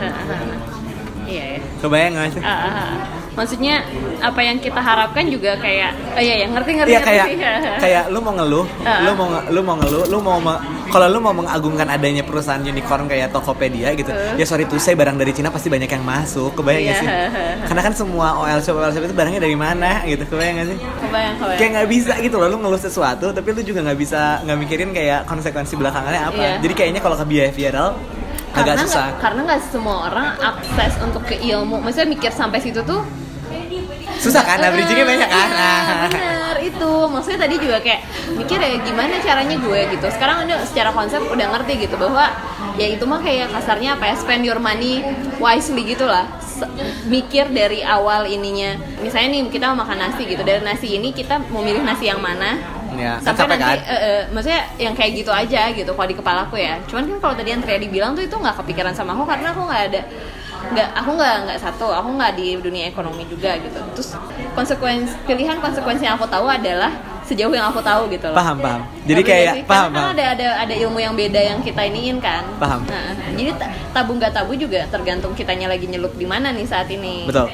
[1.78, 3.24] Kebayang gak sih ah.
[3.36, 3.84] Maksudnya
[4.24, 6.88] apa yang kita harapkan juga kayak, oh iya ya ngerti ngerti.
[6.88, 7.72] Iya ngerti kayak sih.
[7.84, 9.04] kayak lu mau ngeluh, Ah.
[9.04, 13.12] lu mau lu mau ngeluh, lu mau me- kalau lu mau mengagungkan adanya perusahaan unicorn
[13.12, 14.08] kayak Tokopedia gitu.
[14.08, 14.40] Ah.
[14.40, 17.08] Ya sorry tuh saya barang dari Cina pasti banyak yang masuk, kebayang Iya, gak sih?
[17.12, 17.44] ha, ha.
[17.68, 20.78] Karena kan semua OL shop OL shop itu barangnya dari mana gitu, kebayang gak sih?
[20.80, 21.60] kebayang kebayang.
[21.60, 24.90] Kayak nggak bisa gitu loh, lu ngeluh sesuatu tapi lu juga nggak bisa nggak mikirin
[24.90, 26.40] kayak konsekuensi belakangannya apa.
[26.40, 26.56] Iya.
[26.64, 28.00] Jadi kayaknya kalau ke behavioral
[28.56, 28.96] agak karena susah.
[29.04, 31.84] nggak- karena nggak semua orang akses untuk ke ilmu.
[31.84, 33.04] Maksudnya mikir sampai situ tuh
[34.16, 35.50] Susah kan, nah bridgingnya banyak kan.
[35.54, 36.92] Ah, bener itu.
[37.12, 38.02] Maksudnya tadi juga kayak
[38.34, 40.08] mikir ya gimana caranya gue gitu.
[40.08, 42.32] Sekarang udah secara konsep udah ngerti gitu bahwa
[42.80, 45.04] ya itu mah kayak kasarnya apa ya spend your money
[45.38, 46.26] wisely gitu lah.
[47.06, 48.80] Mikir dari awal ininya.
[49.04, 50.42] Misalnya nih kita mau makan nasi gitu.
[50.42, 52.56] Dari nasi ini kita mau milih nasi yang mana
[52.96, 53.80] Ya, kan sampai capek nanti kan?
[53.86, 57.36] eh, eh, maksudnya yang kayak gitu aja gitu kalau di kepalaku ya cuman kan kalau
[57.36, 60.02] tadi yang Triadi bilang tuh itu nggak kepikiran sama aku karena aku nggak ada
[60.66, 64.18] nggak aku nggak nggak satu aku nggak di dunia ekonomi juga gitu terus
[64.52, 66.90] konsekuensi pilihan konsekuensi yang aku tahu adalah
[67.22, 68.82] sejauh yang aku tahu gitu loh Paham, paham.
[69.04, 70.14] Jadi beda kayak sih, paham, karena paham.
[70.14, 72.86] ada ada ada ilmu yang beda yang kita iniin kan Paham.
[72.86, 73.02] Nah,
[73.34, 77.26] jadi ta- tabu nggak tabu juga tergantung kitanya lagi nyelup di mana nih saat ini
[77.26, 77.50] Betul.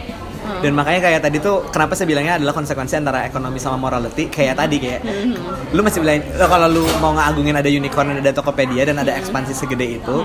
[0.51, 0.61] Hmm.
[0.61, 4.55] Dan makanya kayak tadi tuh kenapa saya bilangnya adalah konsekuensi antara ekonomi sama morality kayak
[4.55, 5.33] tadi kayak Hmm.
[5.69, 9.53] lu masih bilang lo kalau lu mau ngagungin ada unicorn ada Tokopedia dan ada ekspansi
[9.53, 10.17] segede itu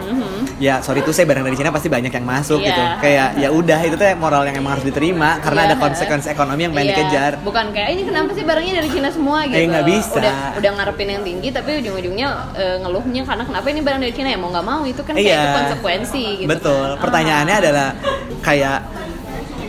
[0.58, 2.64] ya sorry tuh saya barang dari Cina pasti banyak yang masuk Hmm.
[2.64, 2.68] Iya.
[2.68, 5.68] gitu kayak ya udah itu tuh moral yang emang harus diterima karena Iya.
[5.68, 9.08] ada konsekuensi ekonomi yang pengen Iya, dikejar Bukan kayak ini kenapa sih barangnya dari Cina
[9.08, 9.54] semua gitu.
[9.54, 10.18] Eh, nggak bisa.
[10.18, 14.28] Udah udah ngarepin yang tinggi tapi ujung-ujungnya eh, ngeluhnya karena kenapa ini barang dari Cina
[14.28, 15.38] ya mau nggak mau itu kan kayak Iya.
[15.38, 16.48] itu konsekuensi gitu.
[16.48, 16.88] Betul.
[16.88, 17.00] kan.
[17.00, 17.62] Pertanyaannya Ah.
[17.62, 17.88] adalah
[18.40, 18.78] kayak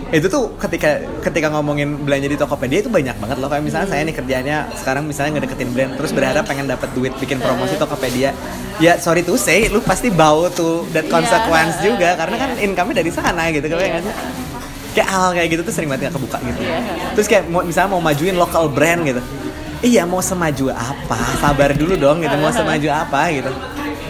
[0.07, 4.01] itu tuh ketika ketika ngomongin belanja di Tokopedia itu banyak banget loh kayak misalnya saya
[4.07, 8.31] nih kerjanya sekarang misalnya ngedeketin brand terus berharap pengen dapat duit bikin promosi Tokopedia.
[8.79, 11.11] Ya sorry tuh say lu pasti bau tuh dan Iya.
[11.11, 13.99] konsekuensi juga karena kan income-nya dari sana gitu kan Iya.
[13.99, 14.15] sih?
[14.95, 16.59] kayak hal kayak gitu tuh sering banget nggak kebuka gitu.
[16.63, 16.79] Iya.
[17.13, 19.21] terus kayak mau misalnya mau majuin local brand gitu.
[19.83, 21.19] Iya mau semaju apa?
[21.43, 23.51] Sabar dulu dong gitu mau semaju apa gitu.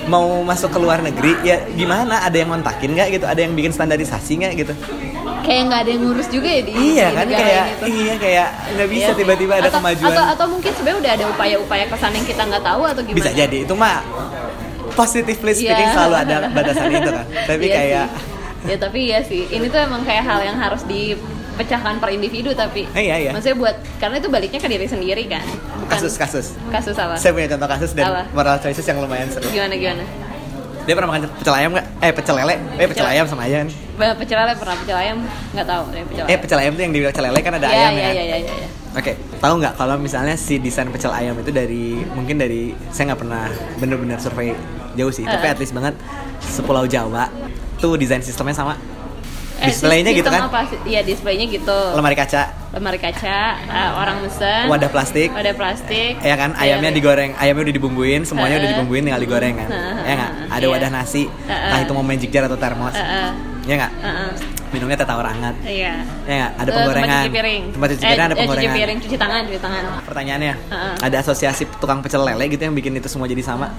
[0.08, 2.22] Mau masuk ke luar negeri ya gimana?
[2.22, 3.26] Ada yang montakin nggak gitu?
[3.26, 4.76] Ada yang bikin standarisasi nggak gitu
[5.48, 7.88] kayak nggak ada yang ngurus juga ya di iya di kan kayak ini tuh.
[7.88, 9.16] iya kayak nggak bisa Iya.
[9.16, 12.64] tiba-tiba ada atau, kemajuan atau, atau mungkin sebenarnya udah ada upaya-upaya kesan yang kita nggak
[12.66, 13.98] tahu atau gimana bisa jadi itu mah
[14.94, 15.96] positively speaking Iya.
[15.96, 18.68] selalu ada batasan itu kan tapi Iya kayak sih.
[18.68, 22.84] ya tapi iya sih ini tuh emang kayak hal yang harus dipecahkan per individu tapi
[22.92, 23.32] Eh, iya, iya.
[23.32, 27.48] maksudnya buat karena itu baliknya ke diri sendiri kan Bukan- kasus-kasus kasus apa saya punya
[27.48, 28.22] contoh kasus dan Apa?
[28.32, 30.04] moral choices yang lumayan seru gimana gimana
[30.88, 33.68] dia pernah makan pecel ayam nggak eh pecel lele eh pecel Pecel- ayam sama ayam
[34.16, 35.18] pecel lele pernah pecel ayam
[35.52, 37.76] nggak tahu deh pecel eh pecel ayam tuh yang di pecel lele kan ada Iya,
[37.78, 38.68] ayam iya, ya iya, iya, iya.
[38.96, 43.20] Oke, tahu nggak kalau misalnya si desain pecel ayam itu dari mungkin dari saya nggak
[43.20, 43.46] pernah
[43.78, 44.56] bener-bener survei
[44.96, 45.54] jauh sih, tapi Eh.
[45.54, 45.94] at least banget
[46.42, 47.30] sepulau Jawa
[47.78, 48.74] tuh desain sistemnya sama.
[49.58, 50.70] Eh, Displaynya gitu kan, apa?
[50.84, 51.80] Iya, displaynya gitu.
[51.92, 54.70] lemari kaca, Lemari kaca, eh, orang mesen.
[54.70, 56.14] wadah plastik, Wadah plastik.
[56.20, 58.74] ya kan, ayamnya Iya, digoreng, ayamnya udah dibumbuin, semuanya udah Eh.
[58.74, 60.32] dibumbuin tinggal digoreng kan, Eh, ya nggak?
[60.48, 60.72] Ada iya.
[60.72, 61.84] wadah nasi, Eh, entah eh.
[61.84, 63.30] itu mau magic jar atau termos, Eh, eh,
[63.66, 63.92] ya nggak?
[63.96, 64.32] eh, eh.
[64.68, 65.94] Minumnya teh tawar hangat, Iya.
[66.24, 66.52] ya nggak?
[66.54, 67.64] Ada Eh, penggorengan, Tempat cuci piring.
[67.72, 68.68] tempat cuci Eh, piring ada eh, penggorengan.
[68.68, 69.82] cuci piring, cuci tangan, cuci tangan.
[70.06, 70.94] Pertanyaannya, Heeh.
[71.02, 73.74] ada asosiasi tukang pecel lele gitu yang bikin itu semua jadi sama?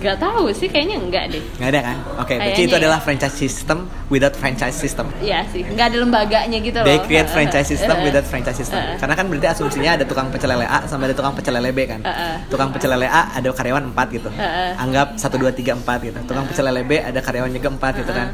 [0.00, 1.42] Gak tahu sih, kayaknya enggak deh.
[1.60, 1.96] Nggak ada kan?
[2.24, 2.80] Oke, berarti Kayaknya itu ya.
[2.80, 5.06] adalah franchise system without franchise system.
[5.20, 6.88] Iya sih, nggak ada lembaganya gitu loh.
[6.88, 8.06] They create Eh, eh, franchise system eh, eh.
[8.08, 8.80] without franchise system.
[8.80, 8.96] Eh, eh.
[8.96, 11.84] Karena kan berarti asumsinya ada tukang pecel lele A sama ada tukang pecel lele B
[11.84, 12.00] kan.
[12.00, 12.34] Eh, eh.
[12.48, 14.28] Tukang pecel lele A ada karyawan 4 gitu.
[14.32, 14.72] Eh, eh.
[14.80, 16.18] Anggap 1 2 3 4 gitu.
[16.24, 18.28] Tukang pecel lele B ada karyawan juga 4 gitu kan.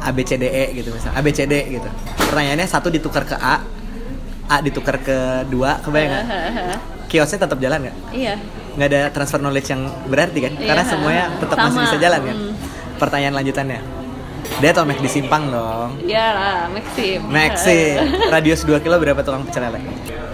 [0.00, 1.18] A B C D E gitu misalnya.
[1.18, 1.88] A B C D gitu.
[2.22, 3.60] Pertanyaannya satu ditukar ke A,
[4.46, 6.24] A ditukar ke 2, kebayang nggak?
[6.24, 6.78] Eh, eh, eh.
[7.10, 7.96] Kiosnya tetap jalan nggak?
[8.14, 8.34] Iya.
[8.80, 12.36] Nggak ada transfer knowledge yang berarti kan Iya, karena semuanya tetap masih bisa jalan kan
[12.40, 12.54] Hmm.
[12.96, 13.80] pertanyaan lanjutannya
[14.56, 17.20] dia atau Mac di Simpang dong Iya lah, Maxim.
[17.24, 19.80] Maxi radius 2 kilo berapa tukang pecel lele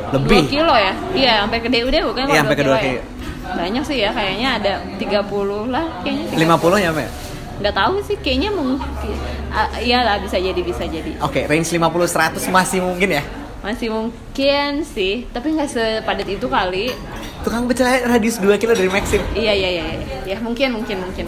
[0.07, 0.95] lebih kilo ya?
[1.13, 2.23] Iya, sampai ke DUD bukan?
[2.25, 3.03] Iya, sampai ke dua dua ya?
[3.47, 5.27] Banyak sih ya, kayaknya ada 30
[5.67, 6.31] lah kayaknya.
[6.55, 7.11] 50 nyampe ya?
[7.57, 9.17] Nggak tahu sih, kayaknya mungkin.
[9.49, 11.11] Ah, iya lah, bisa jadi, bisa jadi.
[11.19, 13.23] oke range 50 100 masih mungkin ya
[13.67, 16.95] Masih mungkin sih, tapi nggak sepadat itu kali.
[17.43, 19.85] tukang pecel radius 2 kilo dari Maxim Iya, iya, iya.
[19.87, 19.97] iya.
[20.25, 21.27] Ya, mungkin, mungkin, mungkin.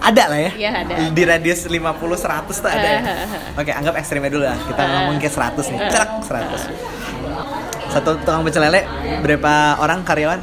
[0.00, 0.94] ada lah ya Iya, ada.
[1.08, 2.18] di radius 50 100
[2.52, 3.00] tuh ada ya
[3.58, 6.74] oke anggap ekstrimnya dulu lah kita ngomong ke 100 nih cerak 100
[7.88, 8.82] satu tukang pecel lele
[9.18, 10.42] berapa orang karyawan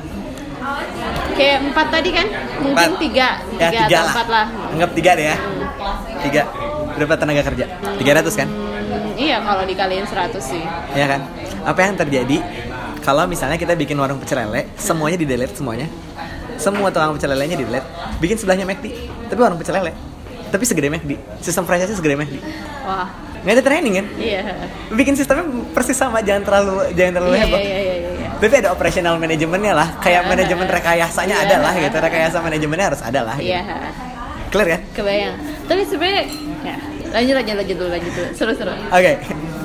[1.32, 2.28] Kayak empat tadi kan?
[2.58, 3.00] Mungkin Empat.
[3.00, 4.46] tiga, ya tiga, tiga atau lah empat lah.
[4.70, 5.38] anggap tiga deh ya
[6.22, 6.42] tiga
[6.94, 8.69] berapa tenaga kerja 300 kan Hmm,
[9.20, 10.64] iya, kalau dikaliin 100 sih.
[10.94, 11.22] ya kan?
[11.62, 12.38] Apa yang terjadi?
[13.00, 15.88] Kalau misalnya kita bikin warung pecel lele semuanya di delete semuanya.
[16.56, 17.88] Semua tukang pecel lelenya di delete.
[18.18, 18.86] Bikin sebelahnya McD
[19.28, 19.94] tapi warung pecel lele
[20.50, 22.42] tapi segede McD sistem franchise segede McD
[22.82, 23.06] Wah,
[23.46, 24.06] nggak ada training kan?
[24.18, 24.42] Iya.
[24.90, 27.60] bikin sistemnya persis sama jangan terlalu jangan terlalu Iya, heboh.
[27.62, 28.30] iya, iya, iya, iya.
[28.42, 29.88] tapi ada operational manajemennya lah.
[30.02, 30.30] Kayak Ah.
[30.34, 31.46] manajemen rekayasanya Iya.
[31.46, 31.98] ada lah gitu.
[32.02, 33.54] Rekayasa manajemennya harus ada lah gitu.
[33.54, 33.62] Iya,
[34.50, 34.82] clear kan?
[34.98, 35.36] Kebayang.
[35.70, 36.24] Tapi sebenarnya,
[36.66, 36.76] ya,
[37.10, 38.28] lanjut, lanjut, lanjut dulu, lanjut dulu.
[38.34, 38.74] Seru-seru.
[38.90, 39.12] oke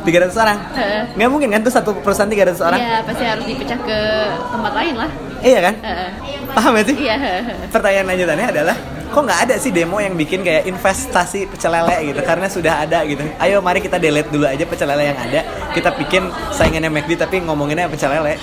[0.05, 1.03] 300 orang Heeh.
[1.15, 3.99] nggak mungkin kan tuh satu perusahaan 300 orang Iya, pasti harus dipecah ke
[4.51, 5.11] tempat lain lah.
[5.41, 6.09] iya kan Heeh.
[6.51, 7.17] paham gak sih Iya.
[7.69, 8.77] pertanyaan lanjutannya adalah
[9.07, 13.07] kok nggak ada sih demo yang bikin kayak investasi pecel lele gitu karena sudah ada
[13.07, 17.15] gitu ayo mari kita delete dulu aja pecel lele yang ada kita bikin saingannya McD
[17.17, 18.35] tapi ngomonginnya pecel lele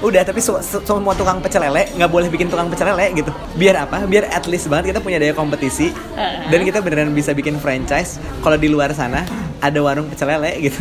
[0.00, 3.28] udah tapi su- su- semua tukang pecel lele nggak boleh bikin tukang pecel lele gitu
[3.54, 6.48] biar apa biar at least banget kita punya daya kompetisi Heeh.
[6.48, 10.80] dan kita beneran bisa bikin franchise kalau di luar sana ada warung pecel lele gitu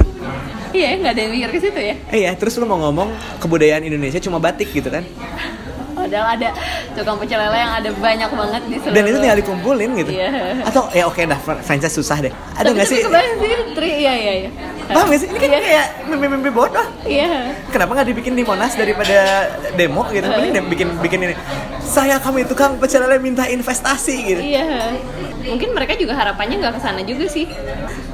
[0.70, 1.96] Iya, nggak ada yang mikir ke situ ya.
[2.14, 5.02] iya terus lu mau ngomong kebudayaan Indonesia cuma batik gitu kan
[5.92, 6.50] Padahal ada
[6.96, 8.96] tukang pecel lele yang ada banyak banget di seluruh.
[8.96, 10.30] dan itu tinggal dikumpulin gitu Iya.
[10.64, 14.14] atau ya oke dah fr- franchise susah deh ada nggak sih kebayang sih, tri, iya,
[14.16, 14.50] iya, iya.
[14.90, 15.60] Paham sih ini kan Iya.
[15.62, 17.54] kayak mimpi-mimpi bodoh Iya.
[17.70, 19.18] kenapa nggak dibikin di Monas daripada
[19.74, 21.36] demo gitu mending deh bikin bikin ini
[21.80, 24.94] saya kami tukang pecel lele minta investasi gitu Iya.
[25.40, 27.48] Mungkin mereka juga harapannya nggak ke sana juga sih.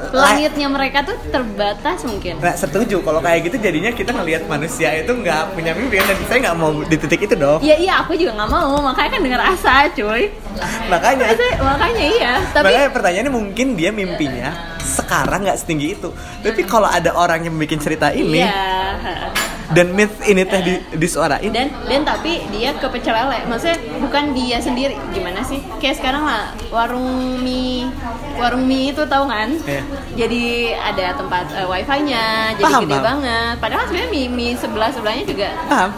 [0.09, 2.37] Langitnya mereka tuh terbatas mungkin.
[2.37, 6.39] Nah setuju kalau kayak gitu jadinya kita ngelihat manusia itu nggak punya mimpi dan saya
[6.41, 9.41] nggak mau di titik itu dong Iya iya aku juga nggak mau makanya kan dengar
[9.43, 10.31] asa cuy.
[10.87, 12.33] makanya Makanya, makanya iya.
[12.47, 14.49] Tapi makanya pertanyaannya mungkin dia mimpinya
[14.85, 16.13] sekarang nggak setinggi itu
[16.45, 19.33] tapi kalau ada orang yang bikin cerita ini iya.
[19.73, 23.49] dan myth ini teh di, disuarain Dan dan tapi dia ke pecel lele.
[23.49, 24.93] Maksudnya bukan dia sendiri.
[25.09, 25.57] Gimana sih?
[25.81, 27.89] Kayak sekarang lah warung mie
[28.37, 29.49] warung mie itu tahu kan?
[29.65, 29.81] Iya.
[30.13, 30.43] Jadi
[30.77, 33.05] ada tempat eh, wifi-nya, jadi Paham, gede paham.
[33.09, 33.55] banget.
[33.57, 35.89] Padahal sebenarnya mie, mie sebelah sebelahnya juga paham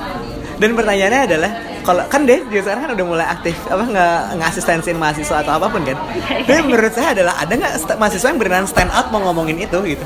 [0.58, 1.52] dan pertanyaannya adalah
[1.88, 5.71] kalau kan deh dia sekarang kan udah mulai aktif apa nggak ngasistensin mahasiswa atau apa
[5.71, 5.95] pun kan?
[6.43, 10.04] Tapi menurut saya adalah ada nggak mahasiswa yang beneran stand out mau ngomongin itu gitu?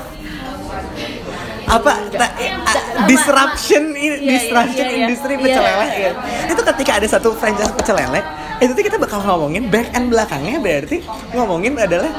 [1.65, 2.35] Apa ta-
[2.67, 5.41] a- disruption in, Iya, iya, disruption iya, industri Iya.
[5.41, 6.15] pecel lele gitu.
[6.51, 8.19] itu ketika ada satu franchise pecel lele
[8.59, 12.11] itu tuh kita bakal ngomongin back and belakangnya berarti ngomongin adalah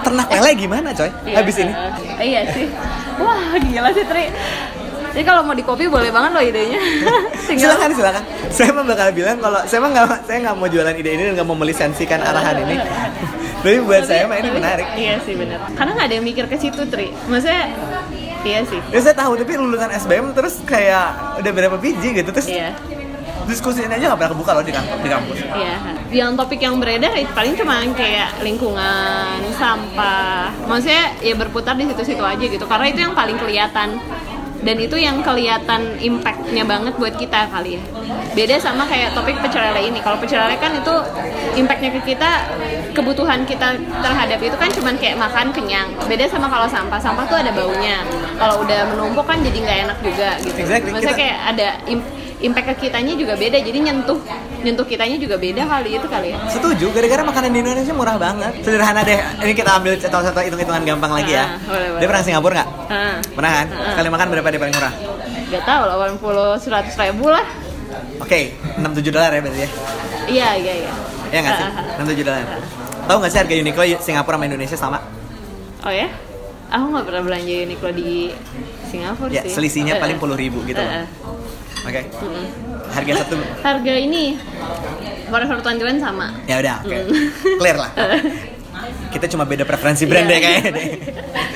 [0.00, 1.10] ternak lele gimana coy?
[1.28, 1.72] Habis ini.
[1.74, 2.70] Uh, iya sih.
[3.18, 4.24] Wah gila sih Tri
[5.10, 6.80] jadi kalau mau di kopi boleh banget loh idenya.
[7.50, 8.22] Tinggal silakan silakan.
[8.50, 11.32] Saya mah bakal bilang kalau saya mah nggak saya nggak mau jualan ide ini dan
[11.34, 12.76] nggak mau melisensikan arahan ini.
[13.64, 14.86] Tapi buat saya mah ini tapi- menarik.
[14.96, 17.12] Iya sih benar karena nggak ada yang mikir ke situ Tri.
[17.28, 17.64] Maksudnya
[18.46, 18.80] iya sih.
[18.88, 22.72] Ya saya tahu tapi lulusan SBM terus kayak udah berapa biji gitu terus iya.
[23.44, 25.38] diskusinya aja nggak pernah kebuka loh di kampus di kampus.
[25.42, 25.76] Iya,
[26.14, 30.54] yang topik yang beredar paling cuma kayak lingkungan, sampah.
[30.64, 32.64] Maksudnya ya berputar di situ-situ aja gitu.
[32.64, 34.00] Karena itu yang paling kelihatan
[34.60, 37.82] dan itu yang kelihatan impactnya banget buat kita kali ya.
[38.36, 39.98] Beda sama kayak topik pecel lele ini.
[40.04, 40.94] Kalau pecel lele kan itu
[41.56, 42.30] impactnya ke kita,
[42.92, 45.88] kebutuhan kita terhadap itu kan cuman kayak makan kenyang.
[46.04, 47.00] Beda sama kalau sampah.
[47.00, 48.04] Sampah tuh ada baunya.
[48.36, 50.58] Kalau udah menumpuk kan jadi nggak enak juga gitu.
[50.60, 52.10] Exactly, Maksudnya kayak ada im-
[52.44, 53.58] impact ke kitanya juga beda.
[53.64, 54.20] Jadi nyentuh
[54.60, 56.38] nyentuh kitanya juga beda kali itu kali ya.
[56.46, 58.52] Setuju, gara-gara makanan di Indonesia murah banget.
[58.60, 59.16] Sederhana deh.
[59.40, 61.44] Ini kita ambil satu-satu hitung-hitungan gampang lagi ya.
[61.44, 62.00] Ah, boleh, boleh.
[62.00, 62.68] Dia pernah Singapura nggak?
[62.86, 63.66] Ah, Pernah kan?
[63.70, 63.90] Ah.
[63.96, 64.94] Sekali makan berapa dia paling murah?
[65.50, 67.44] gak tau lah 80 100 ribu lah.
[68.22, 69.68] Oke, 6-7 dolar ya berarti ya?
[70.30, 70.90] Iya iya iya.
[71.30, 71.66] Ya nggak sih?
[71.66, 72.44] Ah, ah, 6-7 dolar.
[73.02, 74.98] Tahu nggak sih harga Uniqlo Singapura sama Indonesia sama?
[74.98, 75.88] ah.
[75.88, 76.06] Oh ya?
[76.70, 78.30] Aku nggak pernah belanja Uniqlo di
[78.86, 79.50] Singapura Ya, sih.
[79.50, 81.02] selisihnya paling puluh ribu gitu loh.
[81.82, 82.00] Oke.
[82.14, 82.46] Mm-mm.
[82.90, 84.34] Harga satu Harga ini
[85.26, 86.26] Forever 21 sama.
[86.44, 86.96] ya udah, oke.
[86.96, 87.08] Mm.
[87.56, 87.90] Clear lah.
[89.10, 90.30] Kita cuma beda preferensi brand Iya.
[90.30, 90.86] deh kayaknya deh.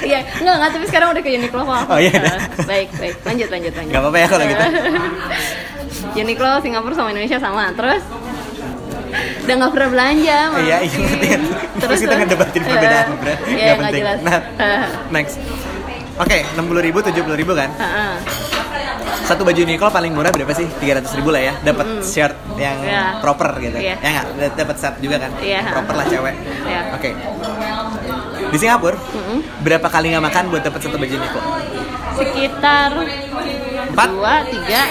[0.05, 1.83] Iya, enggak enggak tapi sekarang udah ke Uniqlo kok.
[1.87, 2.13] Oh, iya.
[2.15, 2.39] Ah,
[2.71, 3.15] baik, baik.
[3.23, 3.93] Lanjut lanjut lanjut.
[3.93, 4.65] Gak apa-apa ya kalau gitu.
[6.17, 7.65] Uniqlo Singapura sama Indonesia sama.
[7.73, 8.03] Terus
[9.45, 11.29] udah nggak pernah belanja Oh, Iya, iya ngerti.
[11.79, 13.41] Terus kita ngedebatin perbedaan Eh, brand.
[13.41, 14.03] Iya, Nggak nggak penting.
[14.03, 14.19] jelas.
[14.21, 14.39] Nah,
[15.11, 15.37] next.
[16.15, 17.71] Oke, 60 ribu, 70 ribu kan?
[17.75, 18.13] Heeh.
[19.25, 20.69] Satu baju Uniqlo paling murah berapa sih?
[20.69, 21.53] 300 ribu lah ya.
[21.59, 23.25] Dapat shirt yang Iya.
[23.25, 23.77] proper gitu.
[23.77, 23.97] Iya.
[23.97, 24.27] Ya nggak?
[24.55, 25.31] Dapat set juga kan?
[25.41, 25.61] Iya.
[25.67, 26.35] Proper lah cewek.
[26.63, 26.81] Iya.
[26.93, 27.11] Oke.
[28.45, 29.39] Di Singapura, Mm-mm.
[29.65, 31.41] berapa kali nggak makan buat dapat satu baju Uniqlo?
[32.15, 32.91] Sekitar
[33.91, 34.09] Empat?
[34.11, 34.83] dua, tiga.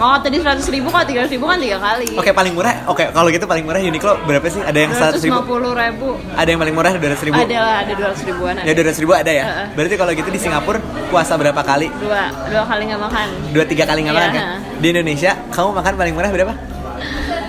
[0.00, 2.16] Oh tadi 100 ribu kok 300 ribu kan tiga kali.
[2.16, 2.72] Oke, paling murah.
[2.88, 4.64] Oke, kalau gitu paling murah Uniqlo berapa sih?
[4.64, 5.44] Ada yang 100 ribu?
[5.44, 6.08] 250 ribu.
[6.32, 7.36] Ada yang paling murah 200 ribu?
[7.36, 8.54] Ada lah, ada 200 ribuan.
[8.64, 9.44] Ya 200 ribu ada ya?
[9.44, 9.66] Heeh.
[9.76, 10.80] Berarti kalau gitu di Singapura
[11.12, 11.92] puasa berapa kali?
[12.00, 13.26] Dua, dua kali nggak makan.
[13.52, 14.46] Dua tiga kali nggak Iya, makan kan?
[14.80, 16.52] Di Indonesia kamu makan paling murah berapa?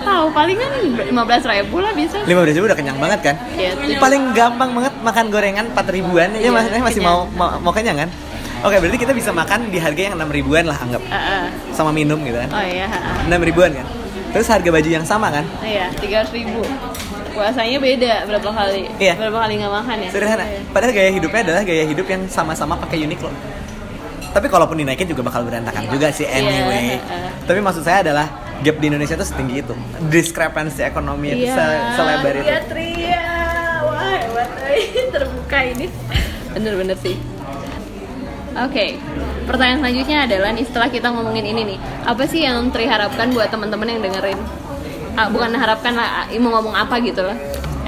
[0.02, 0.70] Tahu palingan
[1.08, 2.20] 15 ribu lah bisa.
[2.20, 3.34] 15 ribu udah kenyang banget kan?
[3.56, 3.96] Iya, tujuh.
[3.96, 7.38] Paling gampang banget makan gorengan 4 ribuan ya Iya, maksudnya masih mau, kenyang.
[7.40, 8.10] mau mau kenyang kan?
[8.62, 11.44] Oke berarti kita bisa makan di harga yang 6 ribuan lah anggap Heeh.
[11.74, 12.50] sama minum gitu kan?
[12.50, 12.86] Oh iya.
[13.26, 13.86] 6 ribuan kan?
[14.30, 15.44] Terus harga baju yang sama kan?
[15.60, 16.62] Iya, 300 ribu.
[17.32, 18.86] Puasanya beda berapa kali?
[18.96, 19.18] Iya.
[19.18, 20.08] Berapa kali nggak makan ya?
[20.08, 20.44] Sederhana.
[20.44, 20.60] Iya.
[20.70, 23.28] Padahal gaya hidupnya adalah gaya hidup yang sama-sama pakai Uniqlo.
[24.32, 26.96] Tapi kalaupun dinaikin juga bakal berantakan juga sih Iya, anyway.
[26.96, 27.28] heeh.
[27.44, 28.26] Tapi maksud saya adalah
[28.62, 29.74] gap di Indonesia tuh setinggi itu.
[30.06, 32.46] Discrepancy ekonomi itu se- selebar itu.
[32.46, 33.24] Iya, Tria.
[33.82, 34.48] Wah, hebat.
[35.12, 35.86] Terbuka ini.
[36.52, 37.18] Bener-bener sih.
[38.54, 39.00] Oke,
[39.44, 43.48] pertanyaan selanjutnya adalah nih setelah kita ngomongin ini nih, apa sih yang Tri harapkan buat
[43.48, 44.36] teman-teman yang dengerin?
[45.12, 47.36] Ah, bukan harapkan lah, ah, mau ngomong apa gitu lah.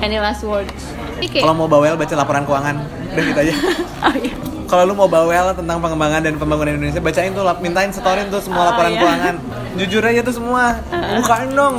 [0.01, 0.73] Any last words?
[1.21, 2.77] Kayak- Kalau mau bawel baca laporan keuangan,
[3.11, 3.55] udah gitu aja.
[4.07, 4.33] oh, iya.
[4.65, 8.61] Kalau lu mau bawel tentang pengembangan dan pembangunan Indonesia, bacain tuh, mintain setorin tuh semua
[8.63, 9.01] Oh, laporan iya.
[9.01, 9.35] keuangan.
[9.77, 10.81] Jujur aja tuh semua,
[11.15, 11.77] bukain dong.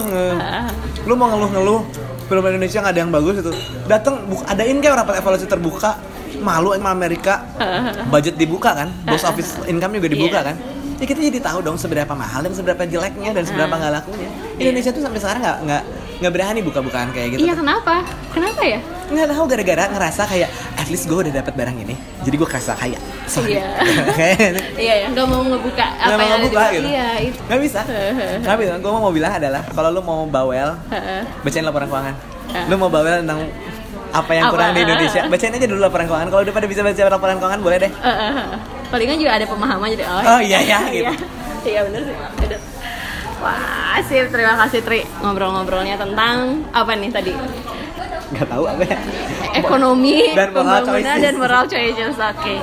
[1.03, 1.81] Lu mau ngeluh-ngeluh
[2.25, 3.51] film Indonesia nggak ada yang bagus itu,
[3.85, 5.97] dateng buk- adain kayak rapat evaluasi terbuka.
[6.37, 7.43] Malu sama Amerika,
[8.13, 10.47] budget dibuka kan, box office income juga dibuka Iya.
[10.47, 10.55] kan.
[10.95, 14.31] Ya kita jadi tahu dong seberapa mahal dan seberapa jeleknya dan seberapa nggak lakunya.
[14.55, 14.61] Iya.
[14.63, 15.83] Indonesia tuh sampai sekarang nggak nggak
[16.15, 17.43] nggak berani buka-bukaan kayak gitu.
[17.43, 17.99] Iya kenapa?
[18.31, 18.79] Kenapa ya?
[19.05, 21.93] nggak tahu gara-gara ngerasa kayak at least gue udah dapat barang ini
[22.25, 23.69] jadi gue kerasa kaya sorry Iya.
[24.09, 27.39] Kayak- Iya ya, nggak mau ngebuka apa nggak mau yang di ngebuka gitu Iya itu.
[27.45, 27.79] nggak bisa
[28.41, 30.73] nggak bisa gue mau bilang adalah kalau lu mau bawel
[31.43, 32.15] bacain laporan keuangan
[32.47, 32.65] Ah.
[32.65, 33.45] lu mau bawel tentang
[34.15, 34.53] apa yang Apa?
[34.53, 37.59] kurang di Indonesia bacain aja dulu laporan keuangan kalau udah pada bisa baca laporan keuangan
[37.59, 38.47] boleh deh Heeh.
[38.85, 41.03] Palingan juga ada pemahaman jadi oh, Oh, iya, iya, gitu.
[41.03, 41.13] iya.
[41.65, 42.15] Iya bener sih.
[42.37, 42.59] Bener.
[43.35, 44.29] Wah, sip.
[44.29, 47.33] Terima kasih Tri ngobrol-ngobrolnya tentang apa nih tadi?
[48.25, 48.97] nggak tahu apa ya
[49.55, 51.21] Ekonomi, Dan moral choices.
[51.21, 52.15] dan moral choices.
[52.15, 52.55] Oke.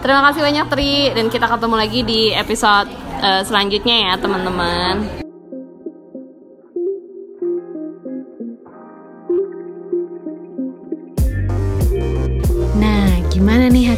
[0.00, 2.88] Terima kasih banyak Tri dan kita ketemu lagi di episode
[3.18, 5.29] eh, selanjutnya ya teman-teman.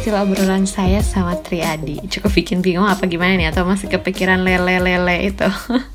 [0.03, 1.95] Hasil obrolan saya sama Triadi?
[2.11, 3.55] Cukup bikin bingung apa gimana nih?
[3.55, 5.47] Atau masih kepikiran lele-lele itu?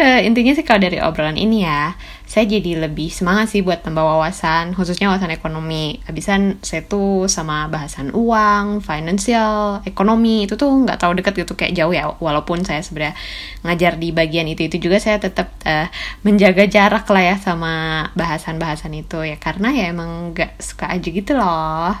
[0.00, 1.94] uh, intinya sih kalau dari obrolan ini ya
[2.32, 6.00] saya jadi lebih semangat sih buat tambah wawasan khususnya wawasan ekonomi.
[6.08, 11.76] Habisan saya tuh sama bahasan uang finansial ekonomi itu tuh nggak tahu deket gitu kayak
[11.76, 12.08] jauh ya.
[12.08, 13.20] Walaupun saya sebenarnya
[13.68, 15.92] ngajar di bagian itu itu juga saya tetap uh,
[16.24, 19.28] menjaga jarak lah ya sama bahasan-bahasan itu.
[19.28, 21.92] Ya karena ya emang nggak suka aja gitu loh.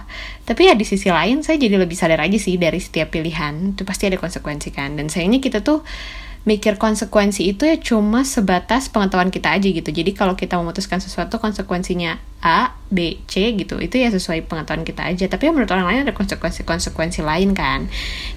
[0.48, 3.76] Tapi ya di sisi lain saya jadi lebih sadar aja sih dari setiap pilihan.
[3.76, 4.96] Itu pasti ada konsekuensi kan.
[4.96, 5.84] Dan sayangnya kita tuh
[6.42, 9.90] mikir konsekuensi itu ya cuma sebatas pengetahuan kita aja gitu.
[9.94, 13.80] Jadi kalau kita memutuskan sesuatu konsekuensinya A, B, C gitu.
[13.80, 15.24] Itu ya sesuai pengetahuan kita aja.
[15.30, 17.88] Tapi menurut orang lain ada konsekuensi-konsekuensi lain kan.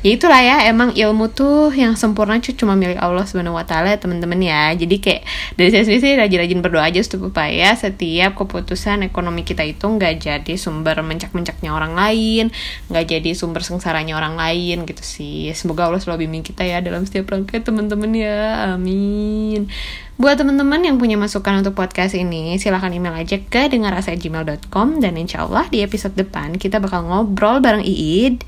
[0.06, 4.40] Ya itulah ya emang ilmu tuh yang sempurna cuma milik Allah subhanahu wa taala teman-teman
[4.40, 4.72] ya.
[4.78, 5.22] Jadi kayak
[5.60, 10.54] dari saya sendiri sih rajin-rajin berdoa aja supaya setiap keputusan ekonomi kita itu nggak jadi
[10.56, 12.54] sumber mencak-mencaknya orang lain
[12.88, 15.50] nggak jadi sumber sengsaranya orang lain gitu sih.
[15.58, 18.72] Semoga Allah selalu bimbing kita ya dalam setiap rangkaian teman-teman ya.
[18.78, 19.68] Amin
[20.16, 25.44] Buat teman-teman yang punya masukan untuk podcast ini, silahkan email aja ke dengarasa.gmail.com dan insya
[25.44, 28.48] Allah di episode depan kita bakal ngobrol bareng Iid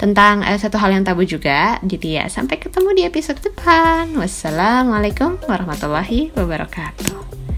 [0.00, 1.76] tentang uh, satu hal yang tabu juga.
[1.84, 4.08] Jadi ya, sampai ketemu di episode depan.
[4.16, 7.51] Wassalamualaikum warahmatullahi wabarakatuh.